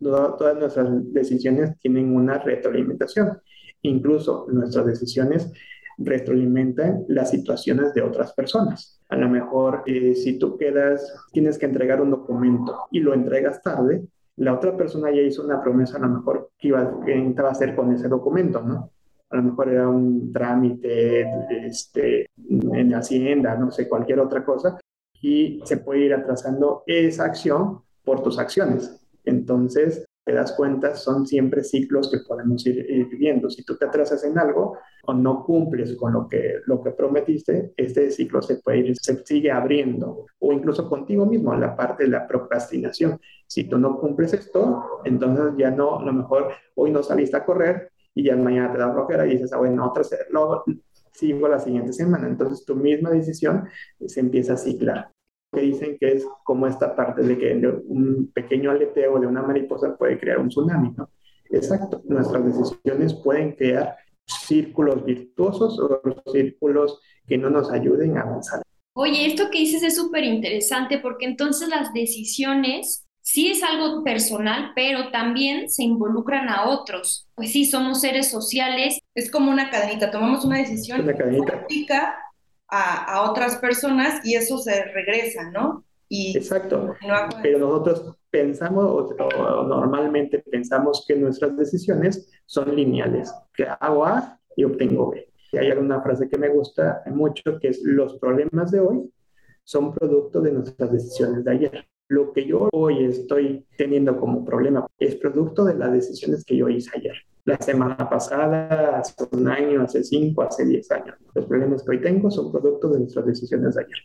todas 0.00 0.56
nuestras 0.56 0.88
decisiones 1.12 1.78
tienen 1.78 2.14
una 2.14 2.38
retroalimentación. 2.38 3.38
Incluso 3.82 4.46
nuestras 4.50 4.86
decisiones 4.86 5.52
retroalimentan 5.98 7.04
las 7.08 7.30
situaciones 7.30 7.94
de 7.94 8.02
otras 8.02 8.32
personas. 8.32 9.00
A 9.08 9.16
lo 9.16 9.28
mejor 9.28 9.82
eh, 9.86 10.14
si 10.14 10.38
tú 10.38 10.56
quedas, 10.56 11.14
tienes 11.32 11.58
que 11.58 11.66
entregar 11.66 12.00
un 12.00 12.10
documento 12.10 12.86
y 12.90 13.00
lo 13.00 13.14
entregas 13.14 13.62
tarde, 13.62 14.04
la 14.36 14.54
otra 14.54 14.76
persona 14.76 15.10
ya 15.12 15.22
hizo 15.22 15.44
una 15.44 15.62
promesa 15.62 15.96
a 15.96 16.00
lo 16.00 16.08
mejor 16.08 16.50
que 16.58 16.68
iba, 16.68 17.00
que 17.04 17.34
a 17.38 17.48
hacer 17.48 17.76
con 17.76 17.92
ese 17.92 18.08
documento, 18.08 18.60
¿no? 18.62 18.90
A 19.34 19.38
lo 19.38 19.42
mejor 19.42 19.68
era 19.68 19.88
un 19.88 20.32
trámite 20.32 21.26
este, 21.66 22.30
en 22.36 22.94
Hacienda, 22.94 23.56
no 23.56 23.72
sé, 23.72 23.88
cualquier 23.88 24.20
otra 24.20 24.44
cosa, 24.44 24.78
y 25.20 25.60
se 25.64 25.78
puede 25.78 26.04
ir 26.04 26.14
atrasando 26.14 26.84
esa 26.86 27.24
acción 27.24 27.80
por 28.04 28.22
tus 28.22 28.38
acciones. 28.38 29.04
Entonces, 29.24 30.04
te 30.24 30.32
das 30.32 30.52
cuenta, 30.52 30.94
son 30.94 31.26
siempre 31.26 31.64
ciclos 31.64 32.10
que 32.10 32.18
podemos 32.26 32.64
ir, 32.66 32.86
viviendo. 33.10 33.50
Si 33.50 33.64
tú 33.64 33.76
te 33.76 33.86
atrasas 33.86 34.22
en 34.24 34.38
algo 34.38 34.78
o 35.02 35.12
no 35.12 35.44
cumples 35.44 35.96
con 35.96 36.12
lo 36.12 36.28
que, 36.28 36.60
lo 36.66 36.80
que 36.80 36.92
prometiste, 36.92 37.72
este 37.76 38.10
ciclo 38.12 38.40
se 38.40 38.56
puede 38.56 38.78
ir, 38.78 38.96
se 38.96 39.24
sigue 39.24 39.50
abriendo. 39.50 40.26
O 40.38 40.52
incluso 40.52 40.88
contigo 40.88 41.26
mismo, 41.26 41.54
la 41.56 41.74
parte 41.74 42.04
de 42.04 42.10
la 42.10 42.26
procrastinación. 42.26 43.18
Si 43.46 43.64
tú 43.64 43.78
no 43.78 43.98
cumples 43.98 44.32
esto, 44.32 45.00
entonces 45.04 45.54
ya 45.58 45.70
no, 45.70 45.98
a 45.98 46.04
lo 46.04 46.12
mejor 46.12 46.52
hoy 46.76 46.90
no 46.90 47.02
saliste 47.02 47.36
a 47.36 47.44
correr, 47.44 47.90
y 48.14 48.24
ya 48.24 48.36
mañana 48.36 48.72
te 48.72 48.78
da 48.78 48.92
flojera 48.92 49.26
y 49.26 49.30
dices, 49.30 49.52
ah, 49.52 49.58
bueno, 49.58 49.86
otra, 49.86 50.02
luego 50.30 50.64
sigo 51.12 51.48
la 51.48 51.58
siguiente 51.58 51.92
semana. 51.92 52.28
Entonces 52.28 52.64
tu 52.64 52.76
misma 52.76 53.10
decisión 53.10 53.68
se 54.06 54.20
empieza 54.20 54.54
a 54.54 54.56
ciclar. 54.56 55.10
Que 55.52 55.60
dicen 55.60 55.96
que 55.98 56.12
es 56.12 56.26
como 56.44 56.66
esta 56.66 56.94
parte 56.94 57.22
de 57.22 57.38
que 57.38 57.54
un 57.86 58.30
pequeño 58.32 58.70
aleteo 58.70 59.18
de 59.18 59.26
una 59.26 59.42
mariposa 59.42 59.96
puede 59.96 60.18
crear 60.18 60.38
un 60.38 60.48
tsunami, 60.48 60.92
¿no? 60.96 61.08
Exacto, 61.50 62.02
nuestras 62.06 62.44
decisiones 62.44 63.14
pueden 63.14 63.52
crear 63.52 63.96
círculos 64.26 65.04
virtuosos 65.04 65.78
o 65.78 66.00
círculos 66.32 67.00
que 67.26 67.38
no 67.38 67.50
nos 67.50 67.70
ayuden 67.70 68.16
a 68.16 68.22
avanzar. 68.22 68.62
Oye, 68.96 69.26
esto 69.26 69.50
que 69.50 69.58
dices 69.58 69.82
es 69.82 69.96
súper 69.96 70.24
interesante 70.24 70.98
porque 70.98 71.26
entonces 71.26 71.68
las 71.68 71.92
decisiones 71.92 73.03
sí 73.24 73.50
es 73.50 73.62
algo 73.62 74.04
personal, 74.04 74.72
pero 74.74 75.10
también 75.10 75.70
se 75.70 75.82
involucran 75.82 76.48
a 76.50 76.66
otros. 76.68 77.26
Pues 77.34 77.52
sí, 77.52 77.64
somos 77.64 78.02
seres 78.02 78.30
sociales. 78.30 78.98
Es 79.14 79.30
como 79.30 79.50
una 79.50 79.70
cadenita, 79.70 80.10
tomamos 80.10 80.44
una 80.44 80.58
decisión, 80.58 81.00
Una 81.00 81.14
cadenita. 81.16 81.66
a, 82.68 83.04
a 83.14 83.30
otras 83.30 83.56
personas 83.56 84.20
y 84.24 84.34
eso 84.34 84.58
se 84.58 84.84
regresa, 84.92 85.50
¿no? 85.50 85.84
Y 86.08 86.36
Exacto. 86.36 86.88
continúa 86.88 87.28
con- 87.28 87.42
Pero 87.42 87.58
nosotros 87.58 88.16
pensamos, 88.30 88.84
o, 88.84 89.24
o 89.24 89.62
normalmente 89.66 90.40
pensamos 90.40 91.04
que 91.08 91.16
nuestras 91.16 91.56
decisiones 91.56 92.30
son 92.44 92.76
lineales, 92.76 93.32
que 93.54 93.66
hago 93.80 94.04
A 94.04 94.38
y 94.54 94.64
obtengo 94.64 95.10
B. 95.10 95.28
Y 95.52 95.56
hay 95.56 95.70
alguna 95.70 96.02
frase 96.02 96.28
que 96.28 96.36
me 96.36 96.48
gusta 96.50 97.02
mucho, 97.06 97.58
que 97.58 97.68
es 97.68 97.80
los 97.84 98.18
problemas 98.18 98.70
de 98.70 98.80
hoy 98.80 99.10
son 99.62 99.94
producto 99.94 100.42
de 100.42 100.52
nuestras 100.52 100.92
decisiones 100.92 101.42
de 101.42 101.50
ayer. 101.52 101.88
Lo 102.08 102.34
que 102.34 102.46
yo 102.46 102.68
hoy 102.72 103.02
estoy 103.04 103.64
teniendo 103.78 104.20
como 104.20 104.44
problema 104.44 104.86
es 104.98 105.14
producto 105.16 105.64
de 105.64 105.74
las 105.74 105.90
decisiones 105.90 106.44
que 106.44 106.54
yo 106.54 106.68
hice 106.68 106.90
ayer. 106.94 107.14
La 107.46 107.56
semana 107.56 107.96
pasada, 108.10 108.98
hace 108.98 109.14
un 109.32 109.48
año, 109.48 109.80
hace 109.82 110.04
cinco, 110.04 110.42
hace 110.42 110.66
diez 110.66 110.90
años. 110.90 111.16
Los 111.34 111.46
problemas 111.46 111.82
que 111.82 111.92
hoy 111.92 112.02
tengo 112.02 112.30
son 112.30 112.52
producto 112.52 112.88
de 112.90 113.00
nuestras 113.00 113.24
decisiones 113.24 113.74
de 113.74 113.84
ayer. 113.84 113.98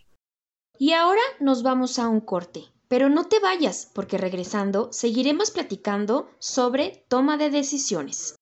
Y 0.77 0.93
ahora 0.93 1.21
nos 1.41 1.61
vamos 1.61 1.99
a 1.99 2.07
un 2.07 2.21
corte. 2.21 2.61
Pero 2.87 3.09
no 3.09 3.25
te 3.25 3.39
vayas, 3.39 3.91
porque 3.93 4.17
regresando 4.17 4.93
seguiremos 4.93 5.51
platicando 5.51 6.29
sobre 6.39 7.03
toma 7.09 7.37
de 7.37 7.49
decisiones. 7.49 8.35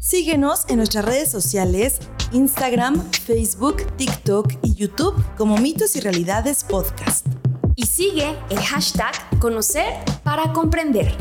Síguenos 0.00 0.68
en 0.68 0.78
nuestras 0.78 1.04
redes 1.04 1.30
sociales, 1.30 2.00
Instagram, 2.32 3.10
Facebook, 3.10 3.84
TikTok 3.96 4.52
y 4.62 4.74
YouTube 4.74 5.14
como 5.36 5.58
Mitos 5.58 5.96
y 5.96 6.00
Realidades 6.00 6.62
Podcast. 6.62 7.26
Y 7.74 7.86
sigue 7.86 8.36
el 8.50 8.58
hashtag 8.58 9.12
Conocer 9.40 9.92
para 10.22 10.52
Comprender. 10.52 11.12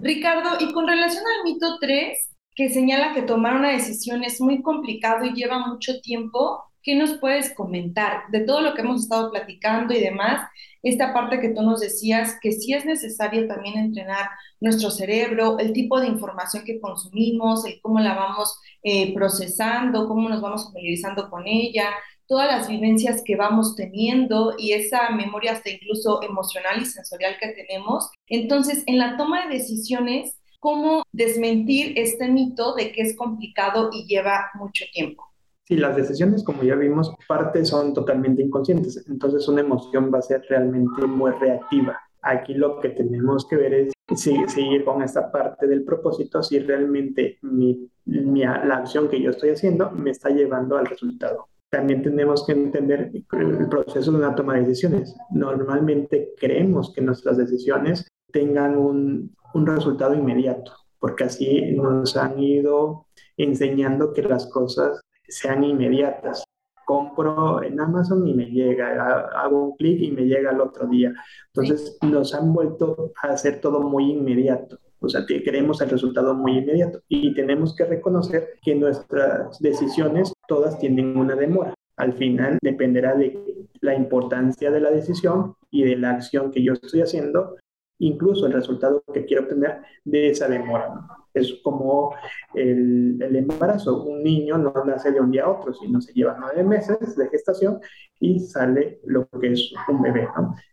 Ricardo, 0.00 0.56
y 0.58 0.72
con 0.72 0.86
relación 0.88 1.22
al 1.24 1.44
mito 1.44 1.78
3, 1.80 2.18
que 2.56 2.68
señala 2.70 3.14
que 3.14 3.22
tomar 3.22 3.54
una 3.54 3.70
decisión 3.70 4.24
es 4.24 4.40
muy 4.40 4.60
complicado 4.60 5.24
y 5.24 5.32
lleva 5.32 5.66
mucho 5.66 6.00
tiempo, 6.00 6.64
¿qué 6.82 6.96
nos 6.96 7.18
puedes 7.18 7.54
comentar 7.54 8.24
de 8.30 8.40
todo 8.40 8.60
lo 8.60 8.74
que 8.74 8.82
hemos 8.82 9.02
estado 9.02 9.30
platicando 9.30 9.94
y 9.94 10.00
demás? 10.00 10.46
Esta 10.84 11.12
parte 11.12 11.40
que 11.40 11.48
tú 11.48 11.62
nos 11.62 11.80
decías, 11.80 12.36
que 12.40 12.52
sí 12.52 12.74
es 12.74 12.84
necesario 12.84 13.48
también 13.48 13.78
entrenar 13.78 14.28
nuestro 14.60 14.90
cerebro, 14.90 15.58
el 15.58 15.72
tipo 15.72 15.98
de 15.98 16.08
información 16.08 16.62
que 16.64 16.78
consumimos, 16.78 17.64
el 17.64 17.80
cómo 17.80 18.00
la 18.00 18.14
vamos 18.14 18.60
eh, 18.82 19.12
procesando, 19.14 20.06
cómo 20.06 20.28
nos 20.28 20.42
vamos 20.42 20.66
familiarizando 20.66 21.30
con 21.30 21.46
ella, 21.46 21.88
todas 22.26 22.46
las 22.46 22.68
vivencias 22.68 23.22
que 23.24 23.36
vamos 23.36 23.76
teniendo 23.76 24.54
y 24.58 24.72
esa 24.72 25.10
memoria 25.10 25.52
hasta 25.52 25.70
incluso 25.70 26.22
emocional 26.22 26.80
y 26.80 26.84
sensorial 26.84 27.36
que 27.40 27.48
tenemos. 27.48 28.10
Entonces, 28.28 28.82
en 28.86 28.98
la 28.98 29.16
toma 29.16 29.46
de 29.46 29.54
decisiones, 29.54 30.38
¿cómo 30.60 31.02
desmentir 31.12 31.98
este 31.98 32.28
mito 32.28 32.74
de 32.74 32.92
que 32.92 33.02
es 33.02 33.16
complicado 33.16 33.90
y 33.92 34.06
lleva 34.06 34.50
mucho 34.54 34.84
tiempo? 34.92 35.33
Sí, 35.66 35.76
las 35.76 35.96
decisiones, 35.96 36.44
como 36.44 36.62
ya 36.62 36.74
vimos, 36.74 37.14
parte 37.26 37.64
son 37.64 37.94
totalmente 37.94 38.42
inconscientes, 38.42 39.02
entonces 39.08 39.48
una 39.48 39.62
emoción 39.62 40.10
va 40.12 40.18
a 40.18 40.22
ser 40.22 40.42
realmente 40.48 41.06
muy 41.06 41.30
reactiva. 41.32 41.98
Aquí 42.20 42.52
lo 42.54 42.80
que 42.80 42.90
tenemos 42.90 43.46
que 43.48 43.56
ver 43.56 43.72
es 43.74 43.92
si- 44.14 44.46
seguir 44.48 44.84
con 44.84 45.02
esta 45.02 45.32
parte 45.32 45.66
del 45.66 45.82
propósito, 45.84 46.42
si 46.42 46.58
realmente 46.58 47.38
mi, 47.42 47.90
mi- 48.04 48.40
la 48.42 48.76
acción 48.76 49.08
que 49.08 49.20
yo 49.20 49.30
estoy 49.30 49.50
haciendo 49.50 49.90
me 49.90 50.10
está 50.10 50.28
llevando 50.28 50.76
al 50.76 50.84
resultado. 50.86 51.48
También 51.70 52.02
tenemos 52.02 52.44
que 52.46 52.52
entender 52.52 53.10
el 53.32 53.68
proceso 53.68 54.12
de 54.12 54.18
una 54.18 54.34
toma 54.34 54.54
de 54.54 54.60
decisiones. 54.60 55.16
Normalmente 55.30 56.34
creemos 56.38 56.92
que 56.94 57.00
nuestras 57.00 57.38
decisiones 57.38 58.06
tengan 58.30 58.76
un, 58.76 59.34
un 59.54 59.66
resultado 59.66 60.14
inmediato, 60.14 60.72
porque 60.98 61.24
así 61.24 61.72
nos 61.74 62.16
han 62.18 62.38
ido 62.38 63.06
enseñando 63.36 64.12
que 64.12 64.22
las 64.22 64.46
cosas 64.46 65.00
sean 65.28 65.64
inmediatas. 65.64 66.44
Compro 66.86 67.62
en 67.62 67.80
Amazon 67.80 68.26
y 68.28 68.34
me 68.34 68.46
llega, 68.46 68.88
ha- 69.02 69.42
hago 69.42 69.64
un 69.70 69.76
clic 69.76 70.00
y 70.02 70.10
me 70.10 70.22
llega 70.26 70.50
al 70.50 70.60
otro 70.60 70.86
día. 70.86 71.12
Entonces 71.54 71.98
nos 72.02 72.34
han 72.34 72.52
vuelto 72.52 73.12
a 73.22 73.28
hacer 73.28 73.60
todo 73.60 73.80
muy 73.80 74.12
inmediato. 74.12 74.78
O 75.00 75.08
sea, 75.08 75.24
que 75.26 75.42
queremos 75.42 75.80
el 75.80 75.90
resultado 75.90 76.34
muy 76.34 76.58
inmediato 76.58 77.00
y 77.08 77.34
tenemos 77.34 77.74
que 77.76 77.84
reconocer 77.84 78.50
que 78.62 78.74
nuestras 78.74 79.58
decisiones 79.60 80.32
todas 80.48 80.78
tienen 80.78 81.16
una 81.16 81.34
demora. 81.34 81.74
Al 81.96 82.14
final 82.14 82.58
dependerá 82.62 83.14
de 83.14 83.66
la 83.80 83.94
importancia 83.94 84.70
de 84.70 84.80
la 84.80 84.90
decisión 84.90 85.54
y 85.70 85.84
de 85.84 85.96
la 85.96 86.10
acción 86.10 86.50
que 86.50 86.62
yo 86.62 86.72
estoy 86.72 87.02
haciendo, 87.02 87.56
incluso 87.98 88.46
el 88.46 88.52
resultado 88.52 89.02
que 89.12 89.24
quiero 89.24 89.44
obtener 89.44 89.78
de 90.04 90.30
esa 90.30 90.48
demora. 90.48 90.94
Es 91.32 91.52
como 91.64 92.14
el, 92.54 93.20
el 93.20 93.36
embarazo. 93.36 94.04
Un 94.04 94.22
niño 94.22 94.56
no 94.58 94.72
nace 94.84 95.10
de 95.10 95.20
un 95.20 95.30
día 95.32 95.44
a 95.44 95.50
otro, 95.50 95.74
sino 95.74 96.00
se 96.00 96.12
lleva 96.12 96.36
nueve 96.38 96.62
meses 96.62 97.16
de 97.16 97.28
gestación 97.28 97.80
y 98.20 98.38
sale 98.40 99.00
lo 99.04 99.28
que 99.28 99.52
es 99.52 99.72
un 99.88 100.00
bebé. 100.02 100.28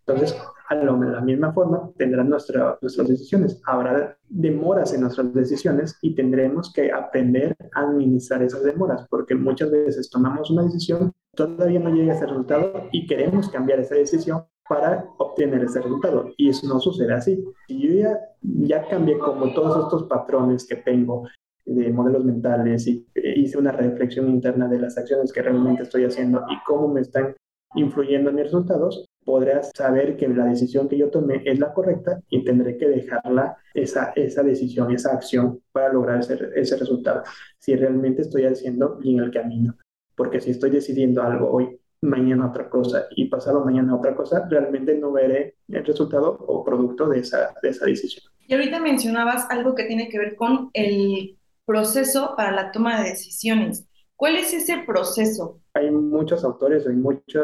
Entonces, 0.06 0.38
a 0.70 0.76
lo- 0.76 0.98
de 0.98 1.10
la 1.12 1.22
misma 1.22 1.52
forma, 1.52 1.90
tendrán 1.98 2.30
nuestra- 2.30 2.78
nuestras 2.82 3.08
decisiones. 3.08 3.60
Habrá 3.66 4.18
demoras 4.30 4.94
en 4.94 5.02
nuestras 5.02 5.34
decisiones 5.34 5.98
y 6.02 6.14
tendremos 6.14 6.72
que 6.72 6.92
aprender 6.92 7.56
a 7.74 7.82
administrar 7.82 8.44
esas 8.44 8.64
demoras, 8.64 9.08
porque 9.10 9.34
muchas 9.36 9.72
veces 9.72 10.10
tomamos 10.12 10.52
una 10.52 10.64
decisión, 10.64 11.12
todavía 11.36 11.80
no 11.80 11.90
llega 11.90 12.14
ese 12.14 12.28
resultado 12.28 12.84
y 12.92 13.08
queremos 13.08 13.50
cambiar 13.50 13.80
esa 13.80 13.96
decisión 13.96 14.44
para 14.72 15.06
obtener 15.18 15.66
ese 15.66 15.82
resultado. 15.82 16.32
Y 16.38 16.48
eso 16.48 16.66
no 16.66 16.80
sucede 16.80 17.14
así. 17.14 17.44
Si 17.68 17.78
yo 17.78 17.94
ya, 17.94 18.18
ya 18.42 18.88
cambié 18.88 19.20
como 19.20 19.54
todos 19.54 19.84
estos 19.84 20.04
patrones 20.04 20.66
que 20.66 20.78
tengo 20.78 21.28
de 21.66 21.92
modelos 21.92 22.24
mentales 22.24 22.88
y 22.88 23.06
hice 23.14 23.58
una 23.58 23.74
reflexión 23.74 24.30
interna 24.30 24.70
de 24.70 24.80
las 24.80 24.98
acciones 24.98 25.34
que 25.34 25.42
realmente 25.42 25.84
estoy 25.84 26.06
haciendo 26.06 26.46
y 26.50 26.56
cómo 26.66 26.88
me 26.88 27.02
están 27.02 27.36
influyendo 27.76 28.30
en 28.30 28.38
mis 28.38 28.46
resultados, 28.46 29.06
podrás 29.26 29.72
saber 29.76 30.16
que 30.16 30.30
la 30.30 30.46
decisión 30.46 30.88
que 30.88 30.98
yo 30.98 31.10
tomé 31.10 31.42
es 31.44 31.60
la 31.60 31.74
correcta 31.74 32.22
y 32.30 32.46
tendré 32.46 32.78
que 32.78 32.88
dejarla, 32.88 33.58
esa, 33.74 34.14
esa 34.16 34.42
decisión, 34.42 34.90
esa 34.92 35.12
acción 35.12 35.60
para 35.74 35.92
lograr 35.92 36.22
ese, 36.22 36.40
ese 36.56 36.78
resultado. 36.78 37.24
Si 37.60 37.76
realmente 37.76 38.22
estoy 38.22 38.46
haciendo 38.46 38.96
bien 38.96 39.20
el 39.20 39.32
camino. 39.32 39.76
Porque 40.16 40.40
si 40.40 40.52
estoy 40.52 40.70
decidiendo 40.70 41.24
algo 41.24 41.52
hoy, 41.52 41.81
mañana 42.02 42.48
otra 42.48 42.70
cosa 42.70 43.06
y 43.16 43.26
pasado 43.26 43.64
mañana 43.64 43.96
otra 43.96 44.16
cosa, 44.16 44.48
realmente 44.50 44.96
no 44.96 45.12
veré 45.12 45.56
el 45.70 45.86
resultado 45.86 46.38
o 46.48 46.64
producto 46.64 47.08
de 47.08 47.20
esa, 47.20 47.54
de 47.62 47.70
esa 47.70 47.86
decisión. 47.86 48.26
Y 48.48 48.54
ahorita 48.54 48.80
mencionabas 48.80 49.48
algo 49.50 49.76
que 49.76 49.86
tiene 49.86 50.10
que 50.10 50.20
ver 50.20 50.36
con 50.36 50.70
el 50.74 51.38
proceso 51.66 52.34
para 52.36 52.52
la 52.52 52.72
toma 52.72 53.02
de 53.02 53.10
decisiones. 53.10 53.88
¿Cuál 54.16 54.36
es 54.36 54.54
ese 54.54 54.84
proceso? 54.86 55.62
Hay 55.74 55.90
muchos 55.90 56.44
autores, 56.44 56.86
hay 56.86 56.96
muchos 56.96 57.44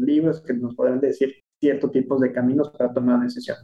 libros 0.00 0.42
que 0.42 0.54
nos 0.54 0.74
podrán 0.74 1.00
decir 1.00 1.34
ciertos 1.60 1.92
tipos 1.92 2.20
de 2.20 2.32
caminos 2.32 2.70
para 2.70 2.92
tomar 2.92 3.16
una 3.16 3.24
decisión. 3.24 3.56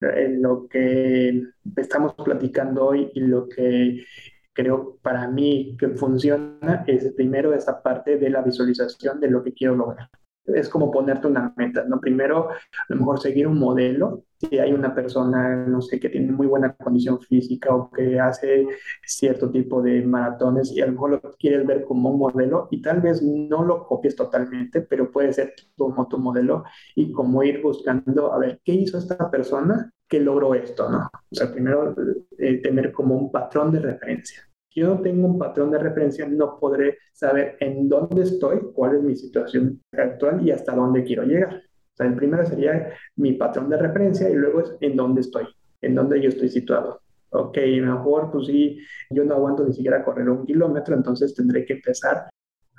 Eh, 0.00 0.36
Lo 0.40 0.66
que 0.68 1.42
estamos 1.76 2.14
platicando 2.14 2.86
hoy 2.86 3.10
y 3.14 3.20
lo 3.20 3.48
que 3.48 4.04
creo 4.52 4.98
para 5.02 5.28
mí 5.28 5.76
que 5.78 5.88
funciona 5.90 6.84
es 6.86 7.12
primero 7.12 7.54
esa 7.54 7.82
parte 7.82 8.18
de 8.18 8.30
la 8.30 8.42
visualización 8.42 9.20
de 9.20 9.30
lo 9.30 9.42
que 9.42 9.52
quiero 9.52 9.74
lograr. 9.76 10.08
Es 10.44 10.68
como 10.68 10.90
ponerte 10.90 11.28
una 11.28 11.54
meta, 11.56 11.84
¿no? 11.84 12.00
Primero, 12.00 12.50
a 12.50 12.56
lo 12.88 12.96
mejor 12.96 13.20
seguir 13.20 13.46
un 13.46 13.58
modelo. 13.58 14.24
Si 14.38 14.58
hay 14.58 14.72
una 14.72 14.92
persona, 14.92 15.66
no 15.66 15.80
sé, 15.80 16.00
que 16.00 16.08
tiene 16.08 16.32
muy 16.32 16.48
buena 16.48 16.74
condición 16.74 17.20
física 17.20 17.72
o 17.74 17.90
que 17.90 18.18
hace 18.18 18.66
cierto 19.06 19.50
tipo 19.50 19.80
de 19.80 20.02
maratones 20.02 20.72
y 20.72 20.80
a 20.80 20.86
lo 20.86 20.92
mejor 20.92 21.10
lo 21.10 21.20
quieres 21.38 21.64
ver 21.64 21.84
como 21.84 22.10
un 22.10 22.18
modelo 22.18 22.66
y 22.72 22.82
tal 22.82 23.00
vez 23.00 23.22
no 23.22 23.62
lo 23.62 23.86
copies 23.86 24.16
totalmente, 24.16 24.80
pero 24.82 25.12
puede 25.12 25.32
ser 25.32 25.54
como 25.76 26.08
tu 26.08 26.18
modelo 26.18 26.64
y 26.96 27.12
como 27.12 27.44
ir 27.44 27.62
buscando, 27.62 28.32
a 28.32 28.38
ver, 28.38 28.60
¿qué 28.64 28.72
hizo 28.72 28.98
esta 28.98 29.30
persona 29.30 29.92
que 30.12 30.20
logró 30.20 30.54
esto, 30.54 30.90
¿no? 30.90 31.08
O 31.30 31.34
sea, 31.34 31.50
primero 31.50 31.94
eh, 32.36 32.60
tener 32.60 32.92
como 32.92 33.16
un 33.16 33.32
patrón 33.32 33.72
de 33.72 33.80
referencia. 33.80 34.42
Si 34.68 34.80
yo 34.80 34.88
no 34.88 35.00
tengo 35.00 35.26
un 35.26 35.38
patrón 35.38 35.70
de 35.70 35.78
referencia, 35.78 36.28
no 36.28 36.58
podré 36.60 36.98
saber 37.14 37.56
en 37.60 37.88
dónde 37.88 38.24
estoy, 38.24 38.60
cuál 38.74 38.96
es 38.96 39.02
mi 39.02 39.16
situación 39.16 39.80
actual 39.90 40.46
y 40.46 40.50
hasta 40.50 40.76
dónde 40.76 41.02
quiero 41.02 41.22
llegar. 41.22 41.54
O 41.54 41.96
sea, 41.96 42.08
el 42.08 42.14
primero 42.14 42.44
sería 42.44 42.92
mi 43.16 43.32
patrón 43.32 43.70
de 43.70 43.78
referencia 43.78 44.28
y 44.28 44.34
luego 44.34 44.60
es 44.60 44.76
en 44.82 44.96
dónde 44.96 45.22
estoy, 45.22 45.46
en 45.80 45.94
dónde 45.94 46.20
yo 46.20 46.28
estoy 46.28 46.50
situado. 46.50 47.00
Ok, 47.30 47.56
mejor, 47.80 48.30
pues 48.30 48.48
sí, 48.48 48.80
yo 49.08 49.24
no 49.24 49.36
aguanto 49.36 49.64
ni 49.64 49.72
siquiera 49.72 50.04
correr 50.04 50.28
un 50.28 50.44
kilómetro, 50.44 50.94
entonces 50.94 51.34
tendré 51.34 51.64
que 51.64 51.72
empezar 51.72 52.28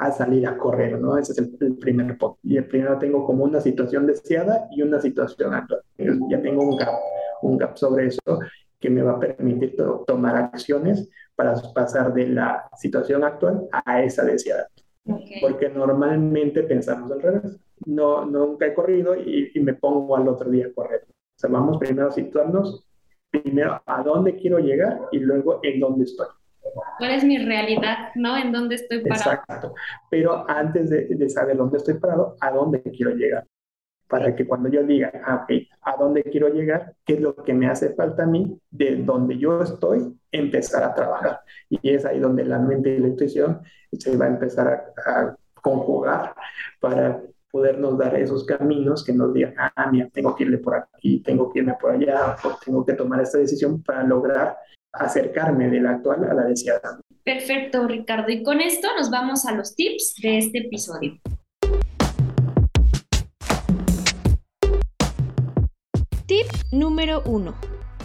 a 0.05 0.11
salir 0.11 0.47
a 0.47 0.57
correr, 0.57 0.99
¿no? 0.99 1.17
Ese 1.17 1.33
es 1.33 1.37
el, 1.39 1.57
el 1.59 1.77
primer 1.77 2.17
punto. 2.17 2.39
Y 2.43 2.57
el 2.57 2.65
primero 2.65 2.97
tengo 2.97 3.25
como 3.25 3.43
una 3.43 3.59
situación 3.59 4.05
deseada 4.07 4.67
y 4.71 4.81
una 4.81 4.99
situación 4.99 5.53
actual. 5.53 5.81
Ya 6.29 6.41
tengo 6.41 6.63
un 6.63 6.77
gap, 6.77 6.93
un 7.41 7.57
gap 7.57 7.77
sobre 7.77 8.07
eso 8.07 8.39
que 8.79 8.89
me 8.89 9.01
va 9.01 9.13
a 9.13 9.19
permitir 9.19 9.77
tomar 10.05 10.35
acciones 10.35 11.09
para 11.35 11.55
pasar 11.73 12.13
de 12.13 12.27
la 12.27 12.69
situación 12.77 13.23
actual 13.23 13.67
a 13.71 14.03
esa 14.03 14.23
deseada. 14.23 14.67
Porque 15.41 15.69
normalmente 15.69 16.63
pensamos 16.63 17.11
al 17.11 17.21
revés. 17.21 17.59
No, 17.85 18.25
nunca 18.25 18.65
he 18.67 18.73
corrido 18.73 19.15
y, 19.15 19.51
y, 19.53 19.59
me 19.59 19.73
pongo 19.73 20.15
al 20.15 20.27
otro 20.27 20.49
día 20.49 20.67
a 20.67 20.73
correr. 20.73 21.05
O 21.07 21.39
sea, 21.39 21.49
vamos 21.49 21.77
primero 21.77 22.07
a 22.07 22.11
situarnos, 22.11 22.85
primero 23.29 23.81
a 23.85 24.03
dónde 24.03 24.35
quiero 24.35 24.59
llegar 24.59 24.99
y 25.11 25.19
luego 25.19 25.59
en 25.63 25.79
dónde 25.79 26.05
estoy. 26.05 26.27
¿Cuál 26.97 27.11
es 27.11 27.23
mi 27.23 27.37
realidad, 27.37 28.09
no? 28.15 28.37
¿En 28.37 28.51
dónde 28.51 28.75
estoy 28.75 29.01
parado? 29.01 29.31
Exacto. 29.31 29.73
Pero 30.09 30.49
antes 30.49 30.89
de, 30.89 31.05
de 31.07 31.29
saber 31.29 31.57
dónde 31.57 31.77
estoy 31.77 31.95
parado, 31.95 32.35
¿a 32.39 32.51
dónde 32.51 32.81
quiero 32.81 33.11
llegar? 33.11 33.45
Para 34.07 34.35
que 34.35 34.45
cuando 34.45 34.69
yo 34.69 34.83
diga, 34.83 35.11
ah, 35.25 35.47
¿a 35.81 35.97
dónde 35.97 36.23
quiero 36.23 36.49
llegar? 36.49 36.93
¿Qué 37.05 37.13
es 37.13 37.21
lo 37.21 37.35
que 37.35 37.53
me 37.53 37.67
hace 37.67 37.93
falta 37.93 38.23
a 38.23 38.27
mí? 38.27 38.59
De 38.69 38.97
donde 38.97 39.37
yo 39.37 39.61
estoy, 39.61 40.13
empezar 40.31 40.83
a 40.83 40.93
trabajar. 40.93 41.39
Y 41.69 41.89
es 41.89 42.05
ahí 42.05 42.19
donde 42.19 42.45
la 42.45 42.59
mente 42.59 42.89
y 42.95 42.99
la 42.99 43.07
intuición 43.07 43.61
se 43.91 44.15
va 44.17 44.25
a 44.25 44.29
empezar 44.29 44.67
a, 44.67 45.11
a 45.11 45.35
conjugar 45.61 46.35
para 46.79 47.21
podernos 47.53 47.99
dar 47.99 48.15
esos 48.15 48.45
caminos 48.45 49.03
que 49.03 49.13
nos 49.13 49.31
digan, 49.31 49.53
ah, 49.57 49.89
mira, 49.91 50.09
tengo 50.11 50.35
que 50.35 50.43
irle 50.43 50.57
por 50.57 50.73
aquí, 50.73 51.21
tengo 51.21 51.51
que 51.51 51.59
irme 51.59 51.75
por 51.79 51.91
allá, 51.91 52.35
o 52.43 52.57
tengo 52.65 52.83
que 52.83 52.93
tomar 52.93 53.21
esta 53.21 53.37
decisión 53.37 53.83
para 53.83 54.03
lograr 54.03 54.57
acercarme 54.93 55.69
de 55.69 55.81
la 55.81 55.91
actual 55.91 56.23
a 56.29 56.33
la 56.33 56.43
deseada. 56.45 56.99
Perfecto, 57.23 57.87
Ricardo. 57.87 58.31
Y 58.31 58.43
con 58.43 58.61
esto 58.61 58.87
nos 58.97 59.09
vamos 59.09 59.45
a 59.45 59.53
los 59.53 59.75
tips 59.75 60.15
de 60.21 60.37
este 60.37 60.59
episodio. 60.59 61.19
Tip 66.25 66.47
número 66.71 67.23
uno. 67.25 67.55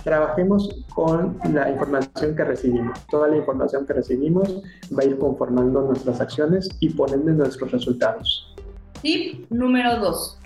Trabajemos 0.04 0.84
con 0.94 1.38
la 1.52 1.70
información 1.70 2.34
que 2.34 2.44
recibimos. 2.44 3.06
Toda 3.06 3.28
la 3.28 3.36
información 3.36 3.86
que 3.86 3.92
recibimos 3.92 4.62
va 4.96 5.02
a 5.02 5.06
ir 5.06 5.18
conformando 5.18 5.82
nuestras 5.82 6.20
acciones 6.20 6.68
y 6.80 6.90
poniendo 6.90 7.32
nuestros 7.32 7.70
resultados. 7.72 8.54
Tip 9.02 9.50
número 9.50 9.98
dos 9.98 10.37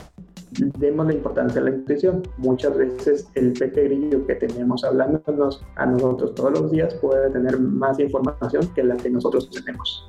demos 0.78 1.06
la 1.06 1.14
importancia 1.14 1.60
a 1.60 1.64
la 1.64 1.70
intuición. 1.70 2.22
Muchas 2.38 2.76
veces 2.76 3.28
el 3.34 3.52
peque 3.52 3.84
grillo 3.84 4.26
que 4.26 4.34
tenemos 4.34 4.84
hablándonos 4.84 5.64
a 5.76 5.86
nosotros 5.86 6.34
todos 6.34 6.60
los 6.60 6.70
días 6.70 6.94
puede 6.94 7.30
tener 7.30 7.58
más 7.58 7.98
información 7.98 8.68
que 8.74 8.82
la 8.84 8.96
que 8.96 9.10
nosotros 9.10 9.50
tenemos. 9.50 10.08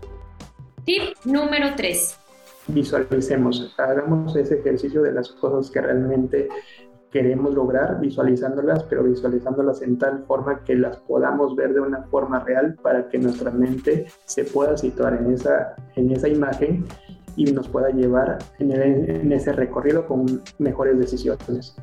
Tip 0.86 1.01
número 1.25 1.67
3. 1.75 2.19
Visualicemos, 2.67 3.73
hagamos 3.77 4.36
ese 4.36 4.60
ejercicio 4.60 5.01
de 5.01 5.12
las 5.12 5.29
cosas 5.34 5.69
que 5.69 5.82
realmente 5.82 6.47
queremos 7.12 7.53
lograr, 7.53 7.99
visualizándolas, 7.99 8.84
pero 8.86 9.03
visualizándolas 9.03 9.82
en 9.84 9.99
tal 9.99 10.25
forma 10.25 10.63
que 10.63 10.75
las 10.75 10.97
podamos 10.97 11.56
ver 11.56 11.73
de 11.73 11.79
una 11.79 12.03
forma 12.03 12.39
real 12.39 12.75
para 12.82 13.08
que 13.08 13.19
nuestra 13.19 13.51
mente 13.51 14.08
se 14.25 14.45
pueda 14.45 14.75
situar 14.75 15.13
en 15.13 15.32
esa, 15.32 15.75
en 15.95 16.12
esa 16.12 16.27
imagen 16.27 16.86
y 17.35 17.45
nos 17.51 17.67
pueda 17.67 17.89
llevar 17.89 18.39
en, 18.59 19.31
ese 19.31 19.53
recorrido 19.53 20.05
con 20.07 20.41
mejores 20.59 20.97
decisiones. 20.99 21.75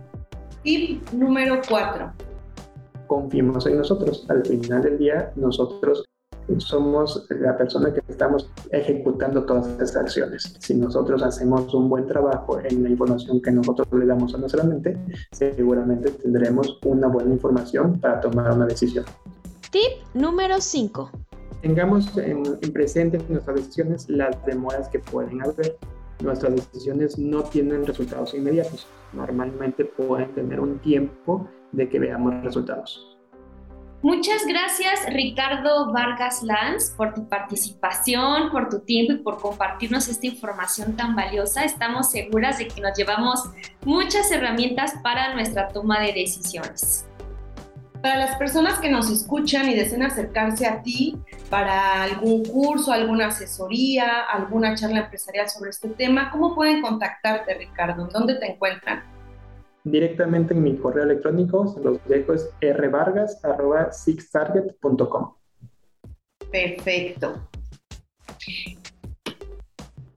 Tip 0.62 1.10
número 1.12 1.60
4. 1.68 2.12
Confiemos 3.06 3.66
en 3.66 3.78
nosotros. 3.78 4.26
Al 4.28 4.44
final 4.44 4.82
del 4.82 4.98
día, 4.98 5.32
nosotros 5.36 6.04
somos 6.58 7.26
la 7.30 7.56
persona 7.56 7.92
que 7.92 8.02
estamos 8.08 8.50
ejecutando 8.70 9.44
todas 9.44 9.68
estas 9.68 9.96
acciones. 9.96 10.56
Si 10.58 10.74
nosotros 10.74 11.22
hacemos 11.22 11.72
un 11.74 11.88
buen 11.88 12.06
trabajo 12.06 12.58
en 12.60 12.82
la 12.82 12.90
información 12.90 13.40
que 13.40 13.52
nosotros 13.52 13.88
le 13.92 14.06
damos 14.06 14.34
a 14.34 14.38
nuestra 14.38 14.64
mente, 14.64 14.96
seguramente 15.32 16.10
tendremos 16.10 16.78
una 16.84 17.08
buena 17.08 17.32
información 17.32 18.00
para 18.00 18.20
tomar 18.20 18.52
una 18.52 18.66
decisión. 18.66 19.04
Tip 19.70 20.02
número 20.14 20.60
5 20.60 21.10
tengamos 21.62 22.16
en, 22.18 22.42
presente 22.72 23.18
en 23.18 23.26
nuestras 23.28 23.56
decisiones 23.56 24.08
las 24.08 24.44
demoras 24.46 24.88
que 24.88 24.98
pueden 24.98 25.42
haber. 25.42 25.76
Nuestras 26.22 26.54
decisiones 26.54 27.18
no 27.18 27.42
tienen 27.44 27.86
resultados 27.86 28.34
inmediatos. 28.34 28.86
Normalmente 29.12 29.84
pueden 29.84 30.32
tener 30.34 30.60
un 30.60 30.78
tiempo 30.78 31.48
de 31.72 31.88
que 31.88 31.98
veamos 31.98 32.42
resultados. 32.42 33.06
Muchas 34.02 34.46
gracias 34.46 35.00
Ricardo 35.12 35.92
Vargas 35.92 36.42
Lanz 36.42 36.90
por 36.96 37.12
tu 37.12 37.28
participación, 37.28 38.50
por 38.50 38.70
tu 38.70 38.80
tiempo 38.80 39.12
y 39.12 39.16
por 39.18 39.38
compartirnos 39.38 40.08
esta 40.08 40.26
información 40.26 40.96
tan 40.96 41.14
valiosa. 41.14 41.64
Estamos 41.64 42.10
seguras 42.10 42.56
de 42.56 42.68
que 42.68 42.80
nos 42.80 42.96
llevamos 42.96 43.50
muchas 43.84 44.30
herramientas 44.30 44.94
para 45.02 45.34
nuestra 45.34 45.68
toma 45.68 46.00
de 46.00 46.14
decisiones. 46.14 47.09
Para 48.02 48.16
las 48.16 48.36
personas 48.36 48.80
que 48.80 48.88
nos 48.88 49.10
escuchan 49.10 49.68
y 49.68 49.74
deseen 49.74 50.02
acercarse 50.02 50.66
a 50.66 50.82
ti 50.82 51.18
para 51.50 52.02
algún 52.02 52.46
curso, 52.46 52.92
alguna 52.92 53.26
asesoría, 53.26 54.22
alguna 54.22 54.74
charla 54.74 55.00
empresarial 55.00 55.50
sobre 55.50 55.68
este 55.70 55.90
tema, 55.90 56.30
¿cómo 56.30 56.54
pueden 56.54 56.80
contactarte, 56.80 57.52
Ricardo? 57.54 58.06
¿Dónde 58.06 58.36
te 58.36 58.52
encuentran? 58.52 59.02
Directamente 59.84 60.54
en 60.54 60.62
mi 60.62 60.78
correo 60.78 61.04
electrónico, 61.04 61.68
se 61.68 61.80
los 61.80 62.02
dejo 62.06 62.32
es 62.32 62.50
rvargas.sixtarget.com. 62.62 65.34
Perfecto. 66.50 67.50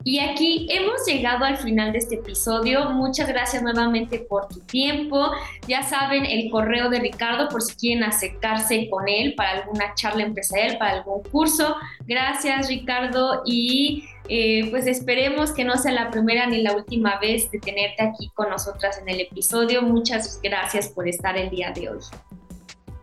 Y 0.06 0.18
aquí 0.18 0.68
hemos 0.70 1.06
llegado 1.06 1.46
al 1.46 1.56
final 1.56 1.92
de 1.92 1.98
este 1.98 2.16
episodio. 2.16 2.90
Muchas 2.90 3.26
gracias 3.26 3.62
nuevamente 3.62 4.18
por 4.18 4.48
tu 4.48 4.60
tiempo. 4.60 5.30
Ya 5.66 5.82
saben 5.82 6.26
el 6.26 6.50
correo 6.50 6.90
de 6.90 7.00
Ricardo 7.00 7.48
por 7.48 7.62
si 7.62 7.74
quieren 7.74 8.04
acercarse 8.04 8.88
con 8.90 9.08
él 9.08 9.34
para 9.34 9.62
alguna 9.62 9.94
charla 9.94 10.24
empresarial, 10.24 10.76
para 10.76 10.98
algún 10.98 11.22
curso. 11.22 11.74
Gracias 12.06 12.68
Ricardo 12.68 13.42
y 13.46 14.04
eh, 14.28 14.70
pues 14.70 14.86
esperemos 14.86 15.52
que 15.52 15.64
no 15.64 15.78
sea 15.78 15.92
la 15.92 16.10
primera 16.10 16.46
ni 16.46 16.60
la 16.60 16.76
última 16.76 17.18
vez 17.18 17.50
de 17.50 17.58
tenerte 17.58 18.02
aquí 18.02 18.30
con 18.34 18.50
nosotras 18.50 18.98
en 18.98 19.08
el 19.08 19.22
episodio. 19.22 19.80
Muchas 19.80 20.38
gracias 20.42 20.88
por 20.88 21.08
estar 21.08 21.38
el 21.38 21.48
día 21.48 21.72
de 21.74 21.88
hoy. 21.88 21.98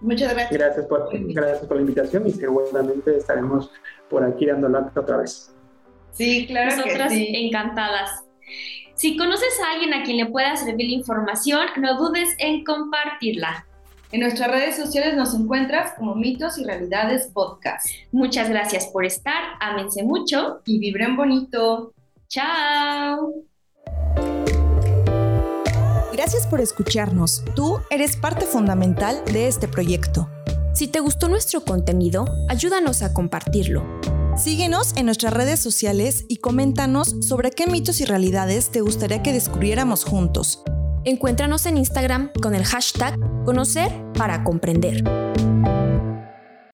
Muchas 0.01 0.33
gracias. 0.33 0.51
Gracias 0.51 0.85
por, 0.85 1.09
gracias 1.11 1.65
por 1.65 1.77
la 1.77 1.81
invitación 1.81 2.27
y 2.27 2.31
seguramente 2.31 3.17
estaremos 3.17 3.71
por 4.07 4.23
aquí 4.23 4.45
dando 4.45 4.69
la 4.69 4.91
otra 4.95 5.17
vez. 5.17 5.51
Sí, 6.13 6.45
claro. 6.47 6.76
Nosotras 6.76 7.13
encantadas. 7.13 8.24
Si 8.95 9.17
conoces 9.17 9.54
a 9.65 9.71
alguien 9.74 9.93
a 9.93 10.04
quien 10.04 10.17
le 10.17 10.28
pueda 10.28 10.56
servir 10.56 10.88
la 10.88 10.95
información, 10.95 11.67
no 11.78 11.97
dudes 11.97 12.30
en 12.38 12.63
compartirla. 12.63 13.65
En 14.12 14.19
nuestras 14.19 14.52
redes 14.52 14.76
sociales 14.76 15.15
nos 15.15 15.34
encuentras 15.34 15.93
como 15.97 16.15
Mitos 16.15 16.58
y 16.58 16.65
Realidades 16.65 17.30
Podcast. 17.34 17.88
Muchas 18.12 18.50
gracias 18.50 18.88
por 18.88 19.06
estar, 19.06 19.41
ámense 19.60 20.04
mucho 20.04 20.62
y 20.65 20.80
vibren 20.80 21.15
bonito. 21.15 21.93
Chao. 22.28 23.34
Gracias 26.12 26.45
por 26.45 26.60
escucharnos. 26.60 27.43
Tú 27.56 27.80
eres 27.89 28.17
parte 28.17 28.45
fundamental 28.45 29.24
de 29.34 29.47
este 29.47 29.67
proyecto. 29.67 30.30
Si 30.74 30.88
te 30.88 31.00
gustó 31.00 31.28
nuestro 31.30 31.62
contenido, 31.62 32.26
ayúdanos 32.50 33.02
a 33.02 33.13
compartirlo. 33.13 33.84
Síguenos 34.37 34.95
en 34.95 35.05
nuestras 35.05 35.33
redes 35.33 35.59
sociales 35.59 36.25
y 36.27 36.37
coméntanos 36.37 37.15
sobre 37.21 37.51
qué 37.51 37.67
mitos 37.67 38.01
y 38.01 38.05
realidades 38.05 38.69
te 38.71 38.81
gustaría 38.81 39.21
que 39.21 39.33
descubriéramos 39.33 40.05
juntos. 40.05 40.63
Encuéntranos 41.03 41.65
en 41.65 41.77
Instagram 41.77 42.31
con 42.41 42.55
el 42.55 42.63
hashtag 42.63 43.15
Conocer 43.45 43.91
para 44.13 44.43
Comprender. 44.43 45.03